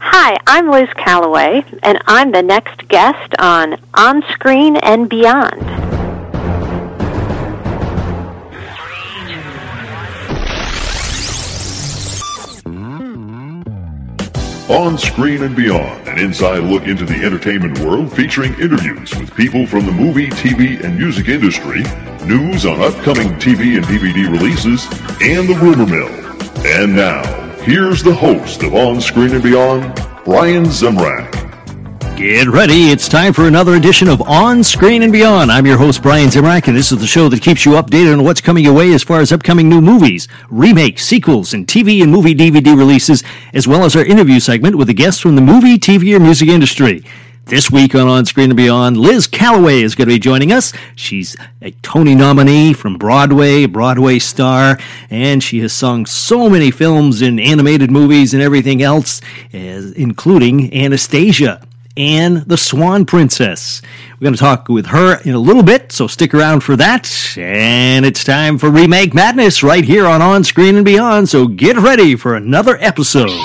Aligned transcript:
Hi, 0.00 0.36
I'm 0.46 0.68
Liz 0.68 0.88
Callaway, 0.96 1.64
and 1.82 1.98
I'm 2.06 2.32
the 2.32 2.42
next 2.42 2.88
guest 2.88 3.34
on 3.38 3.76
On 3.94 4.22
Screen 4.32 4.76
and 4.76 5.08
Beyond. 5.08 5.62
On 14.68 14.96
Screen 14.96 15.42
and 15.42 15.54
Beyond, 15.54 16.08
an 16.08 16.18
inside 16.18 16.60
look 16.60 16.84
into 16.84 17.04
the 17.04 17.24
entertainment 17.24 17.78
world 17.80 18.10
featuring 18.10 18.54
interviews 18.54 19.14
with 19.16 19.34
people 19.36 19.66
from 19.66 19.86
the 19.86 19.92
movie, 19.92 20.28
TV, 20.30 20.82
and 20.82 20.96
music 20.96 21.28
industry, 21.28 21.82
news 22.26 22.64
on 22.64 22.80
upcoming 22.80 23.28
TV 23.38 23.76
and 23.76 23.84
DVD 23.86 24.30
releases, 24.32 24.86
and 25.20 25.48
the 25.48 25.58
rumor 25.60 25.86
mill. 25.86 26.08
And 26.64 26.96
now, 26.96 27.22
here's 27.62 28.02
the 28.02 28.12
host 28.12 28.62
of 28.64 28.74
On 28.74 29.00
Screen 29.00 29.32
and 29.32 29.42
Beyond, 29.42 29.94
Brian 30.24 30.64
Zemrak. 30.64 31.30
Get 32.16 32.48
ready. 32.48 32.90
It's 32.90 33.08
time 33.08 33.32
for 33.32 33.46
another 33.46 33.74
edition 33.74 34.08
of 34.08 34.20
On 34.22 34.64
Screen 34.64 35.02
and 35.02 35.12
Beyond. 35.12 35.50
I'm 35.50 35.64
your 35.64 35.78
host, 35.78 36.02
Brian 36.02 36.28
Zemrak, 36.28 36.66
and 36.66 36.76
this 36.76 36.90
is 36.90 36.98
the 36.98 37.06
show 37.06 37.28
that 37.28 37.40
keeps 37.40 37.64
you 37.64 37.72
updated 37.72 38.12
on 38.14 38.24
what's 38.24 38.40
coming 38.40 38.64
your 38.64 38.74
way 38.74 38.92
as 38.92 39.04
far 39.04 39.20
as 39.20 39.30
upcoming 39.30 39.68
new 39.68 39.80
movies, 39.80 40.26
remakes, 40.50 41.04
sequels, 41.04 41.54
and 41.54 41.66
TV 41.66 42.02
and 42.02 42.10
movie 42.10 42.34
DVD 42.34 42.76
releases, 42.76 43.22
as 43.54 43.68
well 43.68 43.84
as 43.84 43.94
our 43.94 44.04
interview 44.04 44.40
segment 44.40 44.76
with 44.76 44.88
the 44.88 44.94
guests 44.94 45.20
from 45.20 45.36
the 45.36 45.40
movie, 45.40 45.78
TV, 45.78 46.14
or 46.16 46.20
music 46.20 46.48
industry. 46.48 47.04
This 47.44 47.70
week 47.70 47.94
on 47.94 48.08
On 48.08 48.24
Screen 48.24 48.50
and 48.50 48.56
Beyond, 48.56 48.96
Liz 48.96 49.26
Callaway 49.26 49.82
is 49.82 49.94
going 49.94 50.08
to 50.08 50.14
be 50.14 50.18
joining 50.18 50.52
us. 50.52 50.72
She's 50.94 51.36
a 51.60 51.72
Tony 51.82 52.14
nominee 52.14 52.72
from 52.72 52.96
Broadway, 52.96 53.66
Broadway 53.66 54.20
star, 54.20 54.78
and 55.10 55.42
she 55.42 55.58
has 55.60 55.72
sung 55.72 56.06
so 56.06 56.48
many 56.48 56.70
films 56.70 57.20
and 57.20 57.38
animated 57.38 57.90
movies 57.90 58.32
and 58.32 58.42
everything 58.42 58.80
else, 58.80 59.20
including 59.52 60.72
Anastasia 60.72 61.66
and 61.94 62.38
the 62.46 62.56
Swan 62.56 63.04
Princess. 63.04 63.82
We're 64.14 64.26
going 64.26 64.34
to 64.34 64.40
talk 64.40 64.68
with 64.70 64.86
her 64.86 65.20
in 65.20 65.34
a 65.34 65.38
little 65.38 65.64
bit, 65.64 65.92
so 65.92 66.06
stick 66.06 66.32
around 66.32 66.60
for 66.60 66.76
that. 66.76 67.36
And 67.36 68.06
it's 68.06 68.24
time 68.24 68.56
for 68.56 68.70
Remake 68.70 69.12
Madness 69.12 69.62
right 69.62 69.84
here 69.84 70.06
on 70.06 70.22
On 70.22 70.42
Screen 70.42 70.76
and 70.76 70.86
Beyond, 70.86 71.28
so 71.28 71.48
get 71.48 71.76
ready 71.76 72.16
for 72.16 72.34
another 72.34 72.78
episode. 72.80 73.38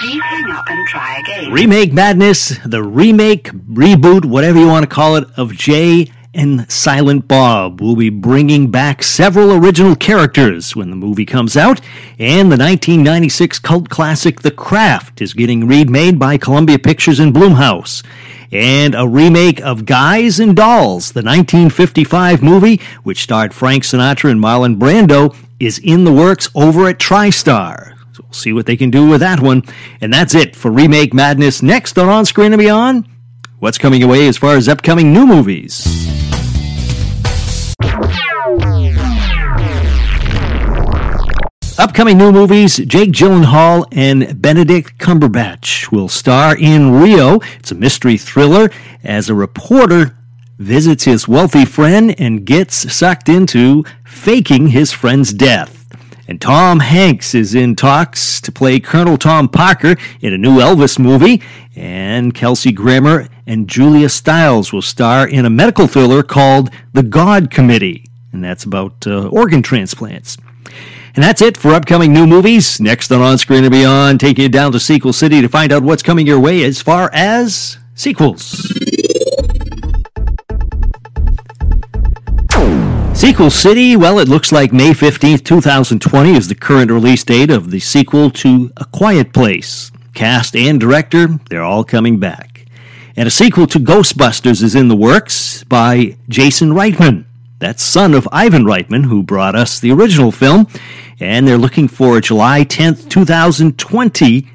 Please 0.00 0.22
hang 0.22 0.50
up 0.50 0.64
and 0.68 0.86
try 0.88 1.18
again. 1.18 1.52
Remake 1.52 1.92
Madness, 1.92 2.58
the 2.64 2.82
remake, 2.82 3.50
reboot, 3.50 4.24
whatever 4.24 4.58
you 4.58 4.66
want 4.66 4.82
to 4.82 4.88
call 4.88 5.16
it, 5.16 5.26
of 5.36 5.54
Jay 5.54 6.10
and 6.36 6.70
Silent 6.70 7.26
Bob 7.26 7.80
will 7.80 7.96
be 7.96 8.10
bringing 8.10 8.70
back 8.70 9.02
several 9.02 9.52
original 9.52 9.96
characters 9.96 10.76
when 10.76 10.90
the 10.90 10.96
movie 10.96 11.24
comes 11.24 11.56
out, 11.56 11.80
and 12.18 12.52
the 12.52 12.58
1996 12.58 13.58
cult 13.60 13.88
classic 13.88 14.42
The 14.42 14.50
Craft 14.50 15.22
is 15.22 15.32
getting 15.32 15.66
remade 15.66 16.18
by 16.18 16.36
Columbia 16.36 16.78
Pictures 16.78 17.18
and 17.18 17.34
Blumhouse. 17.34 18.04
And 18.52 18.94
a 18.94 19.08
remake 19.08 19.60
of 19.62 19.86
Guys 19.86 20.38
and 20.38 20.54
Dolls, 20.54 21.12
the 21.12 21.22
1955 21.22 22.42
movie, 22.42 22.80
which 23.02 23.22
starred 23.22 23.54
Frank 23.54 23.82
Sinatra 23.82 24.30
and 24.30 24.40
Marlon 24.40 24.78
Brando, 24.78 25.34
is 25.58 25.78
in 25.78 26.04
the 26.04 26.12
works 26.12 26.50
over 26.54 26.86
at 26.86 26.98
TriStar. 26.98 27.95
So 28.16 28.22
we'll 28.24 28.32
see 28.32 28.54
what 28.54 28.64
they 28.64 28.78
can 28.78 28.90
do 28.90 29.06
with 29.06 29.20
that 29.20 29.40
one. 29.40 29.62
And 30.00 30.10
that's 30.10 30.34
it 30.34 30.56
for 30.56 30.70
Remake 30.70 31.12
Madness. 31.12 31.62
Next 31.62 31.98
on 31.98 32.08
On 32.08 32.24
Screen 32.24 32.54
and 32.54 32.58
Beyond, 32.58 33.06
what's 33.58 33.76
coming 33.76 34.02
away 34.02 34.26
as 34.26 34.38
far 34.38 34.56
as 34.56 34.70
upcoming 34.70 35.12
new 35.12 35.26
movies? 35.26 35.86
Upcoming 41.78 42.16
new 42.16 42.32
movies 42.32 42.78
Jake 42.78 43.10
Gyllenhaal 43.10 43.84
and 43.92 44.40
Benedict 44.40 44.96
Cumberbatch 44.96 45.92
will 45.92 46.08
star 46.08 46.56
in 46.56 46.92
Rio. 46.92 47.40
It's 47.58 47.70
a 47.70 47.74
mystery 47.74 48.16
thriller 48.16 48.70
as 49.04 49.28
a 49.28 49.34
reporter 49.34 50.16
visits 50.56 51.04
his 51.04 51.28
wealthy 51.28 51.66
friend 51.66 52.18
and 52.18 52.46
gets 52.46 52.90
sucked 52.90 53.28
into 53.28 53.84
faking 54.06 54.68
his 54.68 54.90
friend's 54.90 55.34
death. 55.34 55.75
And 56.28 56.40
Tom 56.40 56.80
Hanks 56.80 57.34
is 57.34 57.54
in 57.54 57.76
talks 57.76 58.40
to 58.40 58.50
play 58.50 58.80
Colonel 58.80 59.16
Tom 59.16 59.48
Parker 59.48 59.96
in 60.20 60.32
a 60.32 60.38
new 60.38 60.58
Elvis 60.58 60.98
movie. 60.98 61.42
And 61.76 62.34
Kelsey 62.34 62.72
Grammer 62.72 63.28
and 63.46 63.68
Julia 63.68 64.08
Stiles 64.08 64.72
will 64.72 64.82
star 64.82 65.28
in 65.28 65.44
a 65.44 65.50
medical 65.50 65.86
thriller 65.86 66.22
called 66.22 66.70
The 66.92 67.04
God 67.04 67.50
Committee. 67.50 68.06
And 68.32 68.42
that's 68.42 68.64
about 68.64 69.06
uh, 69.06 69.28
organ 69.28 69.62
transplants. 69.62 70.36
And 71.14 71.22
that's 71.22 71.40
it 71.40 71.56
for 71.56 71.70
upcoming 71.70 72.12
new 72.12 72.26
movies. 72.26 72.80
Next 72.80 73.10
on 73.10 73.22
On 73.22 73.38
Screen 73.38 73.64
and 73.64 73.72
Beyond, 73.72 74.20
taking 74.20 74.42
you 74.42 74.48
down 74.48 74.72
to 74.72 74.80
Sequel 74.80 75.14
City 75.14 75.40
to 75.40 75.48
find 75.48 75.72
out 75.72 75.82
what's 75.82 76.02
coming 76.02 76.26
your 76.26 76.40
way 76.40 76.62
as 76.64 76.82
far 76.82 77.08
as 77.12 77.78
sequels. 77.94 78.70
Sequel 83.26 83.50
City, 83.50 83.96
well, 83.96 84.20
it 84.20 84.28
looks 84.28 84.52
like 84.52 84.72
May 84.72 84.92
15th, 84.92 85.44
2020 85.44 86.36
is 86.36 86.46
the 86.46 86.54
current 86.54 86.92
release 86.92 87.24
date 87.24 87.50
of 87.50 87.72
the 87.72 87.80
sequel 87.80 88.30
to 88.30 88.70
A 88.76 88.84
Quiet 88.84 89.32
Place. 89.32 89.90
Cast 90.14 90.54
and 90.54 90.78
director, 90.78 91.40
they're 91.50 91.64
all 91.64 91.82
coming 91.82 92.20
back. 92.20 92.66
And 93.16 93.26
a 93.26 93.32
sequel 93.32 93.66
to 93.66 93.80
Ghostbusters 93.80 94.62
is 94.62 94.76
in 94.76 94.86
the 94.86 94.94
works 94.94 95.64
by 95.64 96.16
Jason 96.28 96.70
Reitman. 96.70 97.24
That's 97.58 97.82
son 97.82 98.14
of 98.14 98.28
Ivan 98.30 98.62
Reitman, 98.62 99.06
who 99.06 99.24
brought 99.24 99.56
us 99.56 99.80
the 99.80 99.90
original 99.90 100.30
film. 100.30 100.68
And 101.18 101.48
they're 101.48 101.58
looking 101.58 101.88
for 101.88 102.16
a 102.16 102.20
July 102.20 102.64
10th, 102.64 103.10
2020 103.10 104.48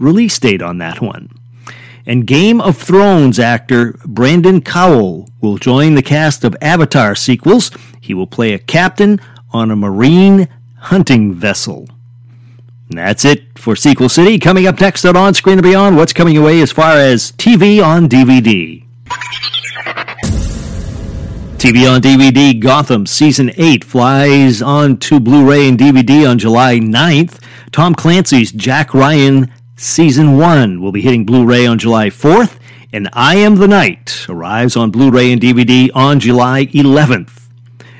release 0.00 0.40
date 0.40 0.60
on 0.60 0.78
that 0.78 1.00
one. 1.00 1.37
And 2.08 2.26
Game 2.26 2.58
of 2.62 2.78
Thrones 2.78 3.38
actor 3.38 3.92
Brendan 4.06 4.62
Cowell 4.62 5.28
will 5.42 5.58
join 5.58 5.94
the 5.94 6.02
cast 6.02 6.42
of 6.42 6.56
Avatar 6.62 7.14
sequels. 7.14 7.70
He 8.00 8.14
will 8.14 8.26
play 8.26 8.54
a 8.54 8.58
captain 8.58 9.20
on 9.52 9.70
a 9.70 9.76
marine 9.76 10.48
hunting 10.78 11.34
vessel. 11.34 11.86
And 12.88 12.96
that's 12.98 13.26
it 13.26 13.58
for 13.58 13.76
Sequel 13.76 14.08
City. 14.08 14.38
Coming 14.38 14.66
up 14.66 14.80
next 14.80 15.04
on 15.04 15.18
On 15.18 15.34
Screen 15.34 15.58
and 15.58 15.62
Beyond, 15.62 15.98
what's 15.98 16.14
coming 16.14 16.38
away 16.38 16.62
as 16.62 16.72
far 16.72 16.96
as 16.96 17.32
TV 17.32 17.84
on 17.84 18.08
DVD. 18.08 18.86
TV 21.58 21.92
on 21.92 22.00
DVD 22.00 22.58
Gotham 22.58 23.04
Season 23.04 23.50
8 23.54 23.84
flies 23.84 24.62
on 24.62 24.96
to 24.96 25.20
Blu 25.20 25.46
ray 25.46 25.68
and 25.68 25.78
DVD 25.78 26.26
on 26.26 26.38
July 26.38 26.78
9th. 26.78 27.38
Tom 27.70 27.94
Clancy's 27.94 28.50
Jack 28.50 28.94
Ryan 28.94 29.52
Season 29.80 30.36
1 30.36 30.80
will 30.82 30.90
be 30.90 31.00
hitting 31.00 31.24
Blu 31.24 31.44
ray 31.46 31.64
on 31.64 31.78
July 31.78 32.08
4th. 32.08 32.58
And 32.92 33.08
I 33.12 33.36
Am 33.36 33.54
the 33.54 33.68
Night 33.68 34.26
arrives 34.28 34.76
on 34.76 34.90
Blu 34.90 35.08
ray 35.08 35.30
and 35.30 35.40
DVD 35.40 35.88
on 35.94 36.18
July 36.18 36.66
11th. 36.66 37.46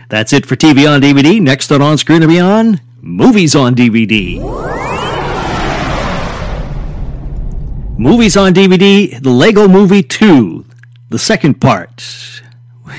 That's 0.08 0.32
it 0.32 0.44
for 0.44 0.56
TV 0.56 0.92
on 0.92 1.00
DVD. 1.00 1.40
Next 1.40 1.70
on 1.70 1.80
On 1.80 1.96
Screen 1.96 2.22
and 2.24 2.30
Beyond, 2.32 2.80
Movies 3.00 3.54
on 3.54 3.76
DVD. 3.76 4.40
Movies 7.96 8.36
on 8.36 8.54
DVD, 8.54 9.22
The 9.22 9.30
Lego 9.30 9.68
Movie 9.68 10.02
2, 10.02 10.64
the 11.10 11.18
second 11.18 11.60
part. 11.60 12.42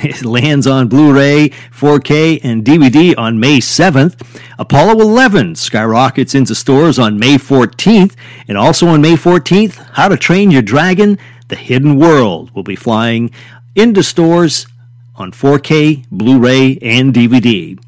It 0.04 0.24
lands 0.26 0.68
on 0.68 0.88
Blu 0.88 1.14
ray, 1.14 1.50
4K, 1.50 2.40
and 2.44 2.64
DVD 2.64 3.14
on 3.18 3.40
May 3.40 3.60
7th. 3.60 4.20
Apollo 4.58 5.02
11 5.02 5.56
skyrockets 5.56 6.36
into 6.36 6.56
stores 6.56 7.00
on 7.00 7.20
May 7.20 7.36
14th. 7.36 8.16
And 8.48 8.58
also 8.58 8.88
on 8.88 9.02
May 9.02 9.14
14th, 9.14 9.76
How 9.94 10.08
to 10.08 10.18
Train 10.18 10.52
Your 10.52 10.62
Dragon 10.62 11.18
The 11.48 11.56
Hidden 11.56 11.98
World 11.98 12.54
will 12.56 12.64
be 12.64 12.76
flying 12.76 13.32
into 13.76 14.04
stores 14.04 14.68
on 15.16 15.32
4K, 15.32 16.06
Blu 16.12 16.40
ray, 16.40 16.78
and 16.82 17.14
DVD. 17.14 17.80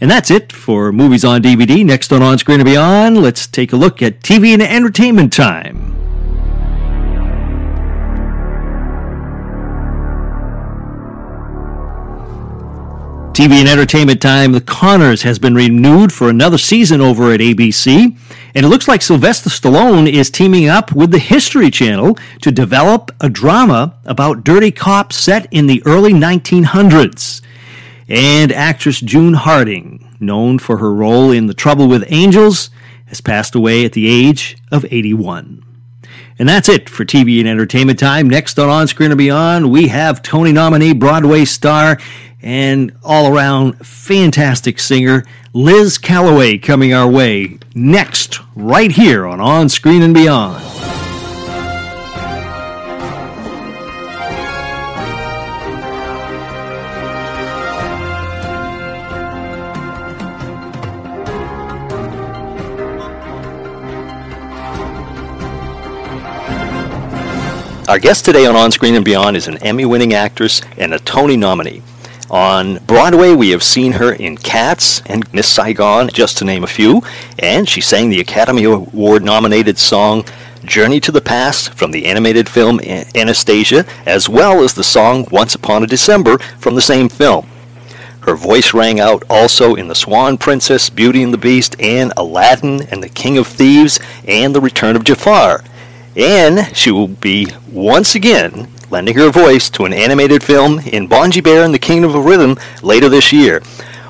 And 0.00 0.10
that's 0.10 0.30
it 0.30 0.52
for 0.52 0.92
Movies 0.92 1.24
on 1.24 1.42
DVD. 1.42 1.84
Next 1.84 2.12
on 2.12 2.22
On 2.22 2.38
Screen 2.38 2.60
and 2.60 2.66
Beyond, 2.66 3.18
let's 3.18 3.46
take 3.46 3.72
a 3.72 3.76
look 3.76 4.00
at 4.02 4.20
TV 4.20 4.52
and 4.52 4.62
entertainment 4.62 5.32
time. 5.32 5.87
TV 13.38 13.52
and 13.52 13.68
entertainment 13.68 14.20
time, 14.20 14.50
The 14.50 14.60
Connors 14.60 15.22
has 15.22 15.38
been 15.38 15.54
renewed 15.54 16.12
for 16.12 16.28
another 16.28 16.58
season 16.58 17.00
over 17.00 17.32
at 17.32 17.38
ABC. 17.38 18.18
And 18.56 18.66
it 18.66 18.68
looks 18.68 18.88
like 18.88 19.00
Sylvester 19.00 19.48
Stallone 19.48 20.12
is 20.12 20.28
teaming 20.28 20.68
up 20.68 20.90
with 20.92 21.12
the 21.12 21.20
History 21.20 21.70
Channel 21.70 22.18
to 22.42 22.50
develop 22.50 23.12
a 23.20 23.28
drama 23.28 23.94
about 24.04 24.42
dirty 24.42 24.72
cops 24.72 25.14
set 25.14 25.46
in 25.52 25.68
the 25.68 25.80
early 25.86 26.12
1900s. 26.12 27.40
And 28.08 28.50
actress 28.50 28.98
June 28.98 29.34
Harding, 29.34 30.16
known 30.18 30.58
for 30.58 30.78
her 30.78 30.92
role 30.92 31.30
in 31.30 31.46
The 31.46 31.54
Trouble 31.54 31.86
with 31.86 32.02
Angels, 32.08 32.70
has 33.06 33.20
passed 33.20 33.54
away 33.54 33.84
at 33.84 33.92
the 33.92 34.08
age 34.08 34.56
of 34.72 34.84
81. 34.90 35.62
And 36.38 36.48
that's 36.48 36.68
it 36.68 36.88
for 36.88 37.04
TV 37.04 37.40
and 37.40 37.48
entertainment 37.48 37.98
time. 37.98 38.30
Next 38.30 38.58
on 38.58 38.68
On 38.68 38.86
Screen 38.86 39.10
and 39.10 39.18
Beyond, 39.18 39.70
we 39.70 39.88
have 39.88 40.22
Tony 40.22 40.52
nominee, 40.52 40.92
Broadway 40.92 41.44
star, 41.44 41.98
and 42.40 42.92
all 43.02 43.34
around 43.34 43.84
fantastic 43.84 44.78
singer, 44.78 45.24
Liz 45.52 45.98
Callaway, 45.98 46.58
coming 46.58 46.94
our 46.94 47.10
way 47.10 47.58
next, 47.74 48.38
right 48.54 48.92
here 48.92 49.26
on 49.26 49.40
On 49.40 49.68
Screen 49.68 50.02
and 50.02 50.14
Beyond. 50.14 51.07
Our 67.88 67.98
guest 67.98 68.26
today 68.26 68.44
on 68.44 68.54
On 68.54 68.70
Screen 68.70 68.96
and 68.96 69.04
Beyond 69.04 69.34
is 69.34 69.48
an 69.48 69.56
Emmy 69.62 69.86
winning 69.86 70.12
actress 70.12 70.60
and 70.76 70.92
a 70.92 70.98
Tony 70.98 71.38
nominee. 71.38 71.82
On 72.28 72.76
Broadway, 72.84 73.32
we 73.32 73.48
have 73.48 73.62
seen 73.62 73.92
her 73.92 74.12
in 74.12 74.36
Cats 74.36 75.00
and 75.06 75.32
Miss 75.32 75.48
Saigon, 75.48 76.10
just 76.10 76.36
to 76.36 76.44
name 76.44 76.64
a 76.64 76.66
few, 76.66 77.00
and 77.38 77.66
she 77.66 77.80
sang 77.80 78.10
the 78.10 78.20
Academy 78.20 78.64
Award 78.64 79.24
nominated 79.24 79.78
song 79.78 80.26
Journey 80.64 81.00
to 81.00 81.10
the 81.10 81.22
Past 81.22 81.72
from 81.72 81.90
the 81.90 82.04
animated 82.04 82.46
film 82.46 82.78
Anastasia, 82.80 83.86
as 84.04 84.28
well 84.28 84.62
as 84.62 84.74
the 84.74 84.84
song 84.84 85.26
Once 85.30 85.54
Upon 85.54 85.82
a 85.82 85.86
December 85.86 86.36
from 86.58 86.74
the 86.74 86.82
same 86.82 87.08
film. 87.08 87.48
Her 88.20 88.36
voice 88.36 88.74
rang 88.74 89.00
out 89.00 89.24
also 89.30 89.76
in 89.76 89.88
The 89.88 89.94
Swan 89.94 90.36
Princess, 90.36 90.90
Beauty 90.90 91.22
and 91.22 91.32
the 91.32 91.38
Beast, 91.38 91.74
and 91.80 92.12
Aladdin 92.18 92.82
and 92.90 93.02
the 93.02 93.08
King 93.08 93.38
of 93.38 93.46
Thieves, 93.46 93.98
and 94.26 94.54
The 94.54 94.60
Return 94.60 94.94
of 94.94 95.04
Jafar. 95.04 95.64
And 96.18 96.76
she 96.76 96.90
will 96.90 97.06
be 97.06 97.46
once 97.70 98.16
again 98.16 98.66
lending 98.90 99.16
her 99.16 99.30
voice 99.30 99.70
to 99.70 99.84
an 99.84 99.92
animated 99.92 100.42
film 100.42 100.80
in 100.80 101.08
Bonji 101.08 101.42
Bear 101.42 101.62
and 101.62 101.72
the 101.72 101.78
Kingdom 101.78 102.12
of 102.12 102.24
Rhythm 102.24 102.56
later 102.82 103.08
this 103.08 103.32
year. 103.32 103.62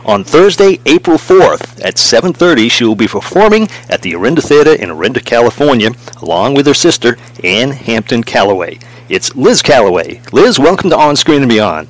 On 0.07 0.25
Thursday, 0.25 0.81
April 0.87 1.19
4th 1.19 1.85
at 1.85 1.99
7:30, 1.99 2.71
she 2.71 2.85
will 2.85 2.95
be 2.95 3.07
performing 3.07 3.69
at 3.91 4.01
the 4.01 4.15
Orinda 4.15 4.41
Theater 4.41 4.73
in 4.73 4.89
Orinda, 4.91 5.21
California, 5.23 5.91
along 6.23 6.55
with 6.55 6.67
her 6.67 6.73
sister 6.73 7.19
Ann 7.45 7.73
Hampton 7.73 8.25
Callaway. 8.25 8.79
It's 9.11 9.37
Liz 9.37 9.61
Callaway. 9.61 10.23
Liz, 10.33 10.59
welcome 10.59 10.89
to 10.89 10.97
On 10.97 11.15
Screen 11.15 11.43
and 11.43 11.51
Beyond. 11.51 11.89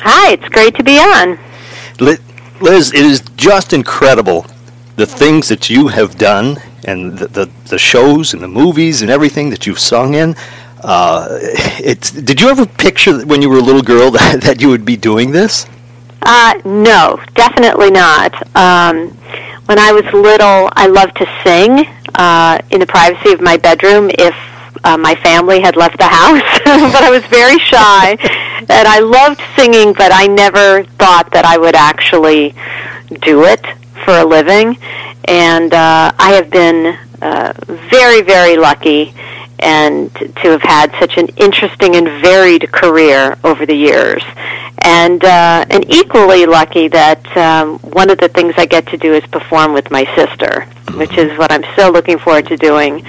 Hi, 0.00 0.32
it's 0.32 0.48
great 0.48 0.74
to 0.74 0.82
be 0.82 0.98
on. 0.98 1.38
Liz, 2.00 2.92
it 2.92 3.06
is 3.06 3.22
just 3.36 3.72
incredible 3.72 4.46
the 4.96 5.06
things 5.06 5.48
that 5.48 5.68
you 5.68 5.88
have 5.88 6.16
done 6.16 6.58
and 6.84 7.18
the, 7.18 7.26
the, 7.28 7.50
the 7.66 7.78
shows 7.78 8.32
and 8.32 8.42
the 8.42 8.48
movies 8.48 9.02
and 9.02 9.10
everything 9.10 9.50
that 9.50 9.66
you've 9.66 9.78
sung 9.78 10.14
in. 10.14 10.34
Uh, 10.82 11.38
did 11.78 12.40
you 12.40 12.48
ever 12.48 12.66
picture 12.66 13.24
when 13.24 13.40
you 13.40 13.48
were 13.48 13.58
a 13.58 13.62
little 13.62 13.82
girl 13.82 14.10
that, 14.12 14.42
that 14.42 14.60
you 14.60 14.68
would 14.68 14.84
be 14.84 14.96
doing 14.96 15.32
this? 15.32 15.66
Uh, 16.22 16.54
no, 16.64 17.20
definitely 17.34 17.90
not. 17.90 18.34
Um, 18.56 19.08
when 19.66 19.78
I 19.78 19.92
was 19.92 20.04
little, 20.12 20.70
I 20.72 20.86
loved 20.86 21.16
to 21.16 21.26
sing 21.42 21.86
uh, 22.14 22.58
in 22.70 22.80
the 22.80 22.86
privacy 22.86 23.32
of 23.32 23.40
my 23.40 23.56
bedroom 23.56 24.10
if 24.10 24.34
uh, 24.84 24.96
my 24.98 25.14
family 25.16 25.60
had 25.60 25.76
left 25.76 25.98
the 25.98 26.04
house. 26.04 26.60
but 26.64 27.02
I 27.02 27.10
was 27.10 27.24
very 27.26 27.58
shy, 27.58 28.16
and 28.68 28.88
I 28.88 29.00
loved 29.00 29.40
singing, 29.56 29.92
but 29.94 30.12
I 30.12 30.26
never 30.26 30.84
thought 30.98 31.30
that 31.32 31.44
I 31.44 31.58
would 31.58 31.74
actually 31.74 32.54
do 33.22 33.44
it 33.44 33.64
for 34.04 34.12
a 34.18 34.24
living. 34.24 34.78
And 35.26 35.72
uh, 35.72 36.12
I 36.18 36.32
have 36.32 36.50
been 36.50 36.96
uh, 37.22 37.52
very, 37.90 38.22
very 38.22 38.56
lucky 38.56 39.14
and 39.60 40.14
to 40.14 40.50
have 40.50 40.62
had 40.62 40.94
such 41.00 41.16
an 41.16 41.28
interesting 41.36 41.96
and 41.96 42.06
varied 42.22 42.70
career 42.70 43.38
over 43.44 43.64
the 43.64 43.74
years. 43.74 44.22
And 44.82 45.24
uh, 45.24 45.64
and 45.70 45.90
equally 45.90 46.44
lucky 46.44 46.88
that 46.88 47.24
um, 47.36 47.78
one 47.78 48.10
of 48.10 48.18
the 48.18 48.28
things 48.28 48.54
I 48.58 48.66
get 48.66 48.86
to 48.88 48.98
do 48.98 49.14
is 49.14 49.24
perform 49.28 49.72
with 49.72 49.90
my 49.90 50.04
sister, 50.14 50.64
which 50.94 51.16
is 51.16 51.36
what 51.38 51.50
I'm 51.50 51.64
still 51.72 51.90
looking 51.90 52.18
forward 52.18 52.46
to 52.48 52.56
doing 52.58 53.02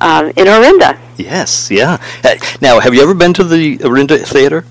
um, 0.00 0.32
in 0.36 0.48
Orinda. 0.48 0.98
Yes, 1.16 1.70
yeah. 1.70 1.98
Uh, 2.24 2.34
now, 2.60 2.80
have 2.80 2.94
you 2.94 3.02
ever 3.02 3.14
been 3.14 3.32
to 3.34 3.44
the 3.44 3.78
Orinda 3.84 4.18
Theater? 4.18 4.64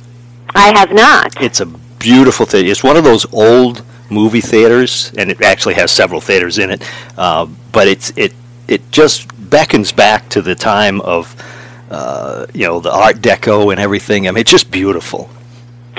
I 0.53 0.77
have 0.77 0.91
not. 0.91 1.41
It's 1.41 1.61
a 1.61 1.65
beautiful 1.65 2.45
theater. 2.45 2.69
It's 2.69 2.83
one 2.83 2.97
of 2.97 3.05
those 3.05 3.31
old 3.31 3.83
movie 4.09 4.41
theaters, 4.41 5.11
and 5.17 5.29
it 5.29 5.41
actually 5.41 5.75
has 5.75 5.91
several 5.91 6.21
theaters 6.21 6.57
in 6.59 6.71
it. 6.71 6.83
Uh, 7.17 7.47
but 7.71 7.87
it's 7.87 8.11
it 8.15 8.33
it 8.67 8.91
just 8.91 9.27
beckons 9.49 9.91
back 9.91 10.29
to 10.29 10.41
the 10.41 10.55
time 10.55 11.01
of 11.01 11.35
uh, 11.89 12.45
you 12.53 12.65
know 12.65 12.79
the 12.79 12.93
Art 12.93 13.17
Deco 13.17 13.71
and 13.71 13.79
everything. 13.79 14.27
I 14.27 14.31
mean, 14.31 14.41
it's 14.41 14.51
just 14.51 14.71
beautiful. 14.71 15.29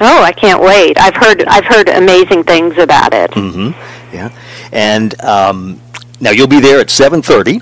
Oh, 0.02 0.22
I 0.22 0.32
can't 0.32 0.62
wait! 0.62 0.98
I've 0.98 1.16
heard 1.16 1.44
I've 1.44 1.64
heard 1.64 1.88
amazing 1.88 2.44
things 2.44 2.78
about 2.78 3.12
it. 3.12 3.30
Mm-hmm. 3.32 4.14
Yeah, 4.14 4.30
and 4.72 5.20
um, 5.22 5.80
now 6.20 6.30
you'll 6.30 6.46
be 6.46 6.60
there 6.60 6.80
at 6.80 6.90
seven 6.90 7.22
thirty 7.22 7.60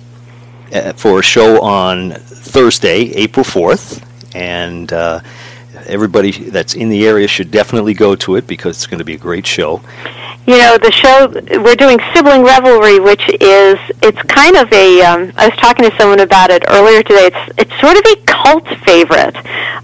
uh, 0.72 0.92
for 0.92 1.20
a 1.20 1.22
show 1.22 1.60
on 1.62 2.12
Thursday, 2.12 3.12
April 3.14 3.44
fourth, 3.44 4.04
and. 4.34 4.92
Uh, 4.92 5.20
everybody 5.86 6.30
that's 6.30 6.74
in 6.74 6.88
the 6.90 7.06
area 7.06 7.26
should 7.26 7.50
definitely 7.50 7.94
go 7.94 8.14
to 8.14 8.36
it 8.36 8.46
because 8.46 8.76
it's 8.76 8.86
going 8.86 8.98
to 8.98 9.04
be 9.04 9.14
a 9.14 9.18
great 9.18 9.46
show. 9.46 9.80
You 10.48 10.56
know, 10.56 10.78
the 10.78 10.90
show 10.90 11.28
we're 11.62 11.74
doing 11.74 11.98
sibling 12.14 12.42
revelry, 12.42 12.98
which 13.00 13.28
is 13.28 13.76
it's 14.00 14.22
kind 14.22 14.56
of 14.56 14.72
a. 14.72 15.02
Um, 15.02 15.30
I 15.36 15.48
was 15.48 15.58
talking 15.58 15.84
to 15.84 15.94
someone 15.98 16.20
about 16.20 16.48
it 16.48 16.64
earlier 16.68 17.02
today. 17.02 17.26
It's 17.26 17.52
it's 17.58 17.80
sort 17.82 17.98
of 17.98 18.04
a 18.06 18.16
cult 18.24 18.66
favorite. 18.86 19.36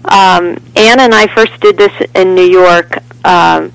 Um, 0.05 0.57
Ann 0.75 0.99
and 1.01 1.13
I 1.13 1.27
first 1.35 1.59
did 1.59 1.77
this 1.77 1.93
in 2.15 2.33
New 2.33 2.49
York. 2.49 2.97
Um, 3.23 3.73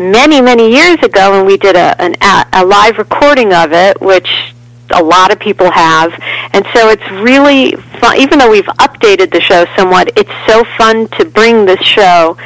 many 0.00 0.40
many 0.40 0.74
years 0.74 0.98
ago 1.04 1.38
and 1.38 1.46
we 1.46 1.56
did 1.56 1.76
a 1.76 1.94
an, 2.02 2.16
a 2.52 2.66
live 2.66 2.98
recording 2.98 3.52
of 3.54 3.72
it 3.72 4.00
which 4.00 4.52
a 4.90 5.02
lot 5.02 5.32
of 5.32 5.38
people 5.38 5.70
have. 5.70 6.12
And 6.52 6.64
so 6.74 6.88
it's 6.88 7.10
really 7.10 7.76
fun, 8.00 8.16
even 8.18 8.38
though 8.38 8.50
we've 8.50 8.64
updated 8.64 9.32
the 9.32 9.40
show 9.40 9.66
somewhat, 9.76 10.16
it's 10.16 10.30
so 10.46 10.64
fun 10.76 11.08
to 11.18 11.24
bring 11.24 11.64
this 11.66 11.80
show 11.80 12.36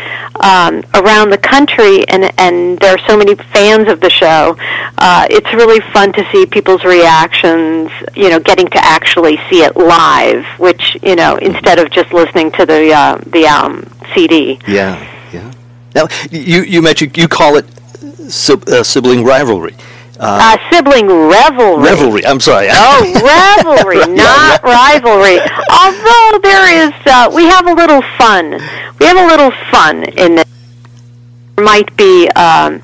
um, 0.41 0.83
around 0.95 1.31
the 1.31 1.39
country, 1.39 2.07
and, 2.09 2.33
and 2.39 2.79
there 2.79 2.95
are 2.95 3.09
so 3.09 3.17
many 3.17 3.35
fans 3.35 3.89
of 3.89 4.01
the 4.01 4.11
show. 4.11 4.57
Uh, 4.99 5.27
it's 5.31 5.53
really 5.53 5.81
fun 5.93 6.13
to 6.13 6.27
see 6.33 6.47
people's 6.47 6.85
reactions, 6.85 7.91
you 8.15 8.31
know, 8.31 8.41
getting 8.41 8.69
to 8.69 8.79
actually 8.85 9.39
see 9.49 9.63
it 9.63 9.77
live, 9.77 10.45
which, 10.59 10.97
you 11.03 11.17
know, 11.17 11.37
instead 11.37 11.79
of 11.79 11.91
just 11.91 12.13
listening 12.13 12.51
to 12.53 12.65
the, 12.67 12.93
uh, 12.93 13.17
the 13.27 13.47
um, 13.47 13.87
CD. 14.15 14.59
Yeah, 14.67 14.99
yeah. 15.33 15.53
Now, 15.95 16.07
you, 16.31 16.63
you 16.63 16.83
mentioned, 16.83 17.17
you 17.17 17.29
call 17.29 17.57
it 17.57 17.67
uh, 18.03 18.83
sibling 18.83 19.25
rivalry. 19.25 19.75
Uh, 20.21 20.39
uh, 20.43 20.71
sibling 20.71 21.07
revelry. 21.07 21.83
Revelry. 21.83 22.27
I'm 22.27 22.41
sorry. 22.41 22.69
Oh, 22.71 23.57
revelry, 23.65 24.01
not 24.01 24.17
yeah. 24.17 24.59
rivalry. 24.63 25.41
Although 25.71 26.39
there 26.43 26.87
is, 26.87 26.93
uh, 27.07 27.31
we 27.35 27.45
have 27.45 27.67
a 27.67 27.73
little 27.73 28.03
fun. 28.19 28.51
We 28.99 29.07
have 29.07 29.17
a 29.17 29.27
little 29.27 29.51
fun 29.71 30.05
in 30.05 30.35
this. 30.35 30.45
There 31.57 31.65
might 31.65 31.97
be, 31.97 32.29
um, 32.37 32.83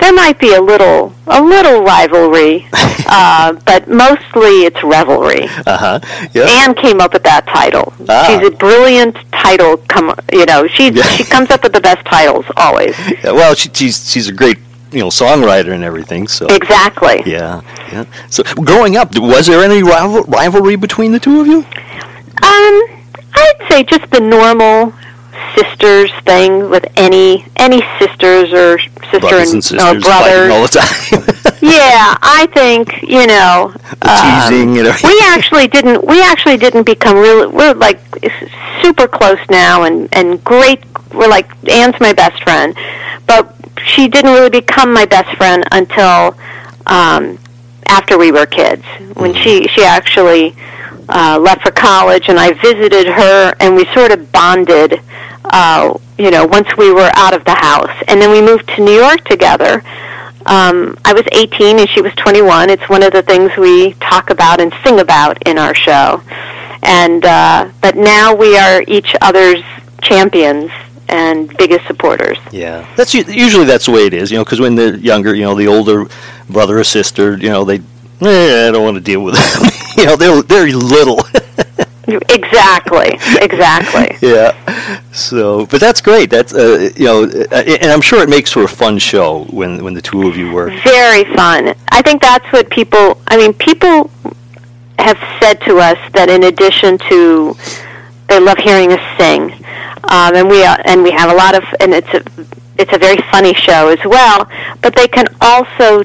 there 0.00 0.12
might 0.12 0.40
be 0.40 0.54
a 0.54 0.60
little, 0.60 1.14
a 1.28 1.40
little 1.40 1.82
rivalry, 1.84 2.66
uh, 2.72 3.52
but 3.64 3.86
mostly 3.86 4.64
it's 4.66 4.82
revelry. 4.82 5.44
Uh 5.66 5.78
huh. 5.78 6.00
Yep. 6.32 6.48
Ann 6.48 6.74
came 6.74 7.00
up 7.00 7.12
with 7.12 7.22
that 7.22 7.46
title. 7.46 7.92
Ah. 8.08 8.26
She's 8.26 8.48
a 8.48 8.50
brilliant 8.50 9.16
title. 9.30 9.76
Come, 9.88 10.12
you 10.32 10.44
know, 10.46 10.66
she 10.66 10.92
she 10.92 11.22
comes 11.22 11.50
up 11.50 11.62
with 11.62 11.72
the 11.72 11.80
best 11.80 12.04
titles 12.06 12.46
always. 12.56 12.96
Yeah, 13.24 13.30
well, 13.30 13.54
she, 13.54 13.70
she's 13.72 14.10
she's 14.10 14.28
a 14.28 14.32
great 14.32 14.58
you 14.94 15.00
know 15.00 15.08
songwriter 15.08 15.72
and 15.72 15.84
everything. 15.84 16.28
So 16.28 16.46
exactly. 16.46 17.22
Yeah, 17.26 17.60
yeah. 17.92 18.04
So 18.30 18.42
growing 18.42 18.96
up, 18.96 19.16
was 19.18 19.46
there 19.46 19.62
any 19.62 19.82
rival- 19.82 20.24
rivalry 20.24 20.76
between 20.76 21.12
the 21.12 21.18
two 21.18 21.40
of 21.40 21.46
you? 21.46 21.58
Um, 21.58 22.74
I'd 23.34 23.66
say 23.68 23.82
just 23.84 24.10
the 24.10 24.20
normal 24.20 24.92
sisters 25.56 26.10
thing 26.24 26.70
with 26.70 26.84
any 26.96 27.44
any 27.56 27.82
sisters 27.98 28.52
or 28.52 28.78
sister 28.78 29.20
brothers 29.20 29.48
and, 29.48 29.54
and 29.56 29.64
sisters 29.64 29.82
or 29.82 30.00
brothers 30.00 30.50
all 30.50 30.62
the 30.62 30.68
time. 30.68 31.58
yeah, 31.62 32.16
I 32.22 32.46
think 32.52 33.02
you 33.02 33.26
know. 33.26 33.72
The 34.00 34.10
um, 34.10 34.48
teasing 34.48 34.78
and 34.78 34.96
we 35.02 35.20
actually 35.24 35.68
didn't. 35.68 36.04
We 36.04 36.22
actually 36.22 36.56
didn't 36.56 36.84
become 36.84 37.16
real. 37.16 37.50
We're 37.50 37.74
like 37.74 38.00
super 38.82 39.08
close 39.08 39.38
now, 39.50 39.84
and 39.84 40.08
and 40.12 40.42
great. 40.44 40.84
We're 41.12 41.28
like 41.28 41.48
Ann's 41.68 41.98
my 42.00 42.12
best 42.12 42.42
friend, 42.42 42.76
but 43.26 43.54
she 43.84 44.08
didn't 44.08 44.32
really 44.32 44.50
become 44.50 44.92
my 44.92 45.04
best 45.04 45.36
friend 45.36 45.64
until 45.72 46.36
um, 46.86 47.38
after 47.86 48.18
we 48.18 48.32
were 48.32 48.46
kids. 48.46 48.84
When 49.14 49.34
she 49.34 49.68
she 49.68 49.84
actually 49.84 50.54
uh, 51.08 51.38
left 51.40 51.62
for 51.62 51.70
college, 51.70 52.28
and 52.28 52.38
I 52.38 52.52
visited 52.52 53.06
her, 53.06 53.54
and 53.60 53.76
we 53.76 53.84
sort 53.94 54.12
of 54.12 54.30
bonded. 54.32 55.00
Uh, 55.44 55.98
you 56.18 56.30
know, 56.30 56.46
once 56.46 56.68
we 56.76 56.92
were 56.92 57.10
out 57.14 57.34
of 57.34 57.44
the 57.44 57.54
house, 57.54 57.94
and 58.08 58.20
then 58.20 58.30
we 58.30 58.40
moved 58.40 58.68
to 58.76 58.82
New 58.82 58.94
York 58.94 59.24
together. 59.24 59.82
Um, 60.46 60.98
I 61.06 61.14
was 61.14 61.24
18 61.32 61.78
and 61.78 61.88
she 61.88 62.02
was 62.02 62.12
21. 62.16 62.68
It's 62.68 62.86
one 62.90 63.02
of 63.02 63.12
the 63.12 63.22
things 63.22 63.50
we 63.56 63.94
talk 63.94 64.28
about 64.28 64.60
and 64.60 64.74
sing 64.84 65.00
about 65.00 65.42
in 65.48 65.56
our 65.56 65.74
show. 65.74 66.22
And 66.82 67.24
uh, 67.24 67.70
but 67.80 67.96
now 67.96 68.34
we 68.34 68.58
are 68.58 68.84
each 68.86 69.16
other's 69.22 69.62
champions 70.02 70.70
and 71.14 71.56
biggest 71.56 71.86
supporters. 71.86 72.38
Yeah, 72.50 72.86
that's 72.96 73.14
usually 73.14 73.64
that's 73.64 73.86
the 73.86 73.92
way 73.92 74.06
it 74.06 74.14
is. 74.14 74.30
You 74.30 74.38
know, 74.38 74.44
because 74.44 74.60
when 74.60 74.74
they're 74.74 74.96
younger, 74.96 75.34
you 75.34 75.44
know, 75.44 75.54
the 75.54 75.68
older 75.68 76.06
brother 76.50 76.78
or 76.78 76.84
sister, 76.84 77.36
you 77.36 77.48
know, 77.48 77.64
they, 77.64 77.78
eh, 78.20 78.68
I 78.68 78.70
don't 78.72 78.84
want 78.84 78.96
to 78.96 79.00
deal 79.00 79.22
with 79.22 79.34
them. 79.34 79.70
you 79.96 80.06
know, 80.06 80.16
they're 80.16 80.42
they're 80.42 80.68
little. 80.76 81.20
Exactly, 82.06 83.18
exactly. 83.40 84.08
yeah. 84.28 84.52
So, 85.12 85.64
but 85.66 85.80
that's 85.80 86.02
great. 86.02 86.28
That's 86.28 86.52
uh, 86.52 86.90
you 86.96 87.06
know, 87.06 87.22
uh, 87.24 87.62
and 87.82 87.90
I'm 87.90 88.02
sure 88.02 88.22
it 88.22 88.28
makes 88.28 88.52
for 88.52 88.64
a 88.64 88.68
fun 88.68 88.98
show 88.98 89.44
when 89.44 89.82
when 89.82 89.94
the 89.94 90.02
two 90.02 90.28
of 90.28 90.36
you 90.36 90.52
work. 90.52 90.72
Very 90.84 91.24
fun. 91.34 91.74
I 91.90 92.02
think 92.02 92.20
that's 92.20 92.46
what 92.52 92.68
people. 92.70 93.22
I 93.28 93.36
mean, 93.38 93.54
people 93.54 94.10
have 94.98 95.18
said 95.40 95.60
to 95.62 95.78
us 95.78 95.98
that 96.12 96.28
in 96.28 96.44
addition 96.44 96.98
to 97.10 97.56
they 98.28 98.40
love 98.40 98.58
hearing 98.58 98.92
us 98.92 99.18
sing, 99.18 99.63
um, 100.08 100.34
and 100.34 100.48
we 100.48 100.64
uh, 100.64 100.76
and 100.84 101.02
we 101.02 101.10
have 101.12 101.30
a 101.30 101.34
lot 101.34 101.54
of 101.54 101.64
and 101.80 101.94
it's 101.94 102.08
a 102.08 102.22
it's 102.76 102.92
a 102.92 102.98
very 102.98 103.18
funny 103.30 103.54
show 103.54 103.88
as 103.88 104.04
well. 104.04 104.48
But 104.82 104.96
they 104.96 105.08
can 105.08 105.26
also 105.40 106.04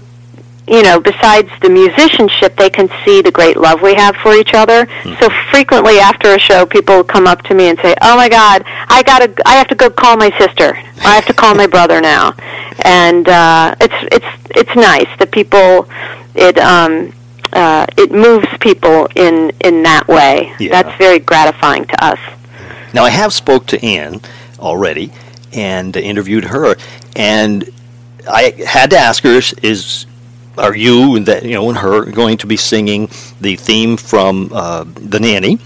you 0.70 0.84
know, 0.84 1.00
besides 1.00 1.50
the 1.62 1.70
musicianship, 1.70 2.56
they 2.56 2.70
can 2.70 2.90
see 3.04 3.22
the 3.24 3.32
great 3.32 3.58
love 3.58 3.82
we 3.82 3.96
have 3.96 4.16
for 4.18 4.36
each 4.36 4.54
other. 4.54 4.88
So 5.20 5.28
frequently 5.50 5.98
after 5.98 6.36
a 6.36 6.40
show, 6.40 6.66
people 6.68 7.04
come 7.04 7.26
up 7.26 7.42
to 7.44 7.56
me 7.56 7.70
and 7.70 7.80
say, 7.80 7.96
"Oh 8.04 8.16
my 8.16 8.30
God, 8.30 8.64
I 8.88 9.02
gotta, 9.04 9.34
I 9.48 9.56
have 9.56 9.68
to 9.70 9.76
go 9.76 9.90
call 9.90 10.16
my 10.16 10.30
sister. 10.38 10.76
I 11.02 11.16
have 11.16 11.26
to 11.26 11.34
call 11.34 11.56
my 11.56 11.66
brother 11.66 12.00
now." 12.00 12.36
And 12.84 13.28
uh, 13.28 13.76
it's 13.82 14.16
it's 14.16 14.52
it's 14.52 14.76
nice 14.76 15.10
that 15.18 15.32
people 15.32 15.90
it 16.36 16.60
um, 16.60 17.14
uh, 17.52 17.88
it 17.98 18.12
moves 18.12 18.48
people 18.60 19.08
in 19.16 19.52
in 19.62 19.82
that 19.84 20.08
way. 20.08 20.54
Yeah. 20.60 20.84
That's 20.84 20.96
very 21.00 21.18
gratifying 21.18 21.86
to 21.86 22.06
us. 22.06 22.20
Now, 22.94 23.04
I 23.04 23.10
have 23.10 23.34
spoke 23.34 23.68
to 23.68 23.86
Ann 23.86 24.22
already 24.60 25.12
and 25.54 25.96
interviewed 25.96 26.46
her, 26.46 26.76
and 27.16 27.70
I 28.28 28.54
had 28.66 28.92
to 28.92 28.98
ask 28.98 29.24
her: 29.24 29.40
Is, 29.64 30.06
are 30.58 30.76
you 30.76 31.16
and 31.16 31.26
that 31.26 31.44
you 31.44 31.54
know 31.54 31.70
and 31.70 31.78
her 31.78 32.06
going 32.06 32.38
to 32.38 32.48
be 32.48 32.58
singing 32.58 33.10
the 33.42 33.56
theme 33.56 33.98
from 33.98 34.52
uh, 34.54 34.86
the 34.86 35.20
nanny? 35.20 35.60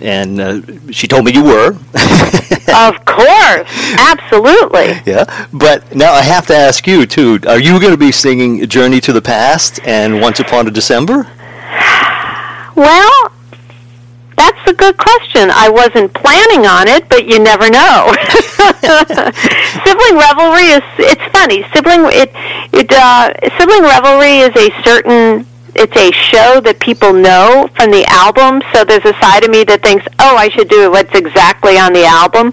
And 0.00 0.40
uh, 0.40 0.60
she 0.90 1.06
told 1.06 1.26
me 1.26 1.32
you 1.32 1.44
were. 1.44 1.68
of 2.74 3.04
course, 3.04 3.68
absolutely. 3.98 5.00
yeah, 5.04 5.46
but 5.52 5.94
now 5.94 6.12
I 6.12 6.22
have 6.22 6.46
to 6.46 6.56
ask 6.56 6.86
you 6.86 7.04
too. 7.04 7.38
Are 7.46 7.58
you 7.60 7.78
going 7.78 7.92
to 7.92 7.98
be 7.98 8.12
singing 8.12 8.66
"Journey 8.66 9.00
to 9.02 9.12
the 9.12 9.22
Past" 9.22 9.80
and 9.84 10.20
"Once 10.20 10.40
Upon 10.40 10.66
a 10.66 10.70
December"? 10.70 11.26
Well, 12.74 13.32
that's 14.40 14.70
a 14.70 14.72
good 14.72 14.96
question. 14.96 15.50
I 15.52 15.68
wasn't 15.68 16.14
planning 16.14 16.64
on 16.64 16.88
it, 16.88 17.08
but 17.10 17.28
you 17.28 17.38
never 17.38 17.68
know. 17.68 18.08
sibling 19.84 20.16
revelry 20.16 20.72
is 20.72 20.86
it's 20.96 21.26
funny. 21.28 21.60
Sibling 21.74 22.08
it 22.08 22.32
it 22.72 22.90
uh, 22.90 23.34
sibling 23.58 23.82
revelry 23.82 24.40
is 24.40 24.56
a 24.56 24.70
certain 24.82 25.46
it's 25.74 25.96
a 25.96 26.10
show 26.10 26.60
that 26.60 26.80
people 26.80 27.12
know 27.12 27.68
from 27.76 27.90
the 27.90 28.04
album. 28.08 28.62
So 28.72 28.84
there's 28.84 29.04
a 29.04 29.12
side 29.20 29.44
of 29.44 29.50
me 29.50 29.62
that 29.64 29.82
thinks, 29.82 30.06
oh, 30.18 30.36
I 30.36 30.48
should 30.48 30.68
do 30.68 30.90
what's 30.90 31.14
exactly 31.14 31.78
on 31.78 31.92
the 31.92 32.04
album. 32.04 32.52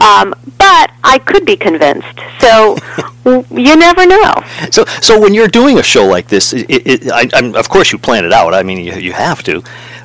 Um, 0.00 0.34
but 0.56 0.92
I 1.02 1.20
could 1.26 1.44
be 1.44 1.56
convinced. 1.56 2.18
So 2.40 2.78
you 3.50 3.76
never 3.76 4.06
know. 4.06 4.34
So, 4.70 4.84
so 5.02 5.20
when 5.20 5.34
you're 5.34 5.48
doing 5.48 5.78
a 5.78 5.82
show 5.82 6.06
like 6.06 6.28
this, 6.28 6.52
it, 6.52 6.66
it, 6.68 7.12
I, 7.12 7.28
I'm, 7.34 7.54
of 7.54 7.68
course 7.68 7.92
you 7.92 7.98
plan 7.98 8.24
it 8.24 8.32
out. 8.32 8.54
I 8.54 8.62
mean, 8.62 8.78
you, 8.78 8.94
you 8.94 9.12
have 9.12 9.42
to, 9.44 9.62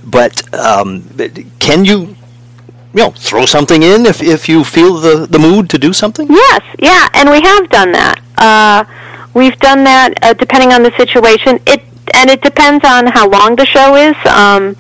but 0.09 0.53
um, 0.53 1.03
can 1.59 1.85
you, 1.85 1.99
you 2.93 3.01
know, 3.03 3.11
throw 3.11 3.45
something 3.45 3.83
in 3.83 4.05
if, 4.05 4.21
if 4.21 4.49
you 4.49 4.63
feel 4.63 4.95
the, 4.95 5.25
the 5.25 5.39
mood 5.39 5.69
to 5.71 5.77
do 5.77 5.93
something? 5.93 6.27
Yes, 6.29 6.61
yeah, 6.79 7.07
and 7.13 7.29
we 7.29 7.41
have 7.41 7.69
done 7.69 7.91
that. 7.91 8.21
Uh, 8.37 8.83
we've 9.33 9.57
done 9.59 9.83
that 9.83 10.13
uh, 10.21 10.33
depending 10.33 10.73
on 10.73 10.83
the 10.83 10.91
situation. 10.97 11.59
It 11.65 11.83
and 12.13 12.29
it 12.29 12.41
depends 12.41 12.83
on 12.85 13.07
how 13.07 13.29
long 13.29 13.55
the 13.55 13.65
show 13.65 13.95
is. 13.95 14.15
Um, 14.25 14.75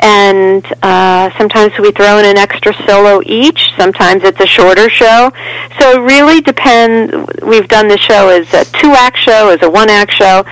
and 0.00 0.64
uh, 0.82 1.30
sometimes 1.36 1.76
we 1.78 1.90
throw 1.90 2.18
in 2.18 2.24
an 2.24 2.36
extra 2.36 2.72
solo 2.86 3.20
each. 3.26 3.72
Sometimes 3.76 4.22
it's 4.22 4.40
a 4.40 4.46
shorter 4.46 4.88
show. 4.88 5.32
So 5.80 5.92
it 5.92 6.06
really 6.06 6.40
depends. 6.40 7.12
We've 7.42 7.66
done 7.66 7.88
the 7.88 7.98
show 7.98 8.28
as 8.28 8.46
a 8.54 8.64
two-act 8.78 9.18
show, 9.18 9.48
as 9.48 9.62
a 9.62 9.70
one-act 9.70 10.12
show. 10.12 10.44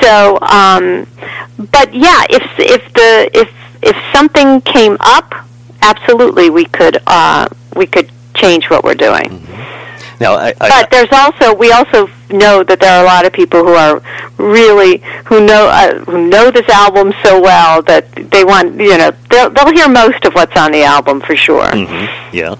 So, 0.00 0.38
um, 0.42 1.06
but 1.72 1.92
yeah, 1.92 2.24
if 2.30 2.42
if 2.58 2.92
the 2.94 3.30
if 3.34 3.50
if 3.82 3.96
something 4.14 4.60
came 4.62 4.96
up, 5.00 5.34
absolutely 5.82 6.50
we 6.50 6.64
could 6.66 6.98
uh, 7.06 7.48
we 7.76 7.86
could 7.86 8.10
change 8.34 8.70
what 8.70 8.84
we're 8.84 8.94
doing. 8.94 9.46
Now, 10.20 10.34
I, 10.34 10.54
I, 10.60 10.68
But 10.68 10.90
there's 10.90 11.12
also 11.12 11.52
we 11.54 11.72
also 11.72 12.08
know 12.30 12.62
that 12.62 12.78
there 12.80 12.92
are 12.96 13.02
a 13.02 13.06
lot 13.06 13.26
of 13.26 13.32
people 13.32 13.64
who 13.64 13.74
are 13.74 14.00
really 14.38 15.02
who 15.24 15.44
know 15.44 15.68
uh, 15.68 15.98
who 16.04 16.28
know 16.28 16.50
this 16.50 16.68
album 16.68 17.12
so 17.24 17.40
well 17.40 17.82
that 17.82 18.10
they 18.30 18.44
want 18.44 18.80
you 18.80 18.96
know 18.96 19.10
they'll 19.30 19.50
they'll 19.50 19.72
hear 19.72 19.88
most 19.88 20.24
of 20.24 20.32
what's 20.34 20.56
on 20.56 20.70
the 20.72 20.84
album 20.84 21.20
for 21.20 21.34
sure. 21.34 21.64
Mhm, 21.64 22.32
yeah. 22.32 22.54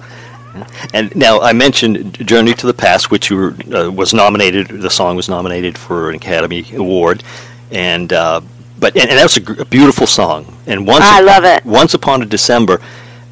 And 0.92 1.14
now 1.14 1.40
I 1.40 1.52
mentioned 1.52 2.14
"Journey 2.26 2.52
to 2.54 2.66
the 2.66 2.74
Past," 2.74 3.10
which 3.10 3.30
you 3.30 3.36
were, 3.36 3.54
uh, 3.74 3.90
was 3.90 4.12
nominated. 4.12 4.68
The 4.68 4.90
song 4.90 5.16
was 5.16 5.28
nominated 5.28 5.78
for 5.78 6.10
an 6.10 6.16
Academy 6.16 6.66
Award, 6.74 7.22
and 7.70 8.12
uh, 8.12 8.40
but 8.82 8.96
and, 8.96 9.08
and 9.08 9.18
that's 9.18 9.36
a, 9.36 9.40
gr- 9.40 9.62
a 9.62 9.64
beautiful 9.64 10.08
song. 10.08 10.44
And 10.66 10.86
once 10.86 11.04
I 11.04 11.20
love 11.20 11.44
it. 11.44 11.64
Once 11.64 11.94
upon 11.94 12.20
a 12.20 12.26
December, 12.26 12.82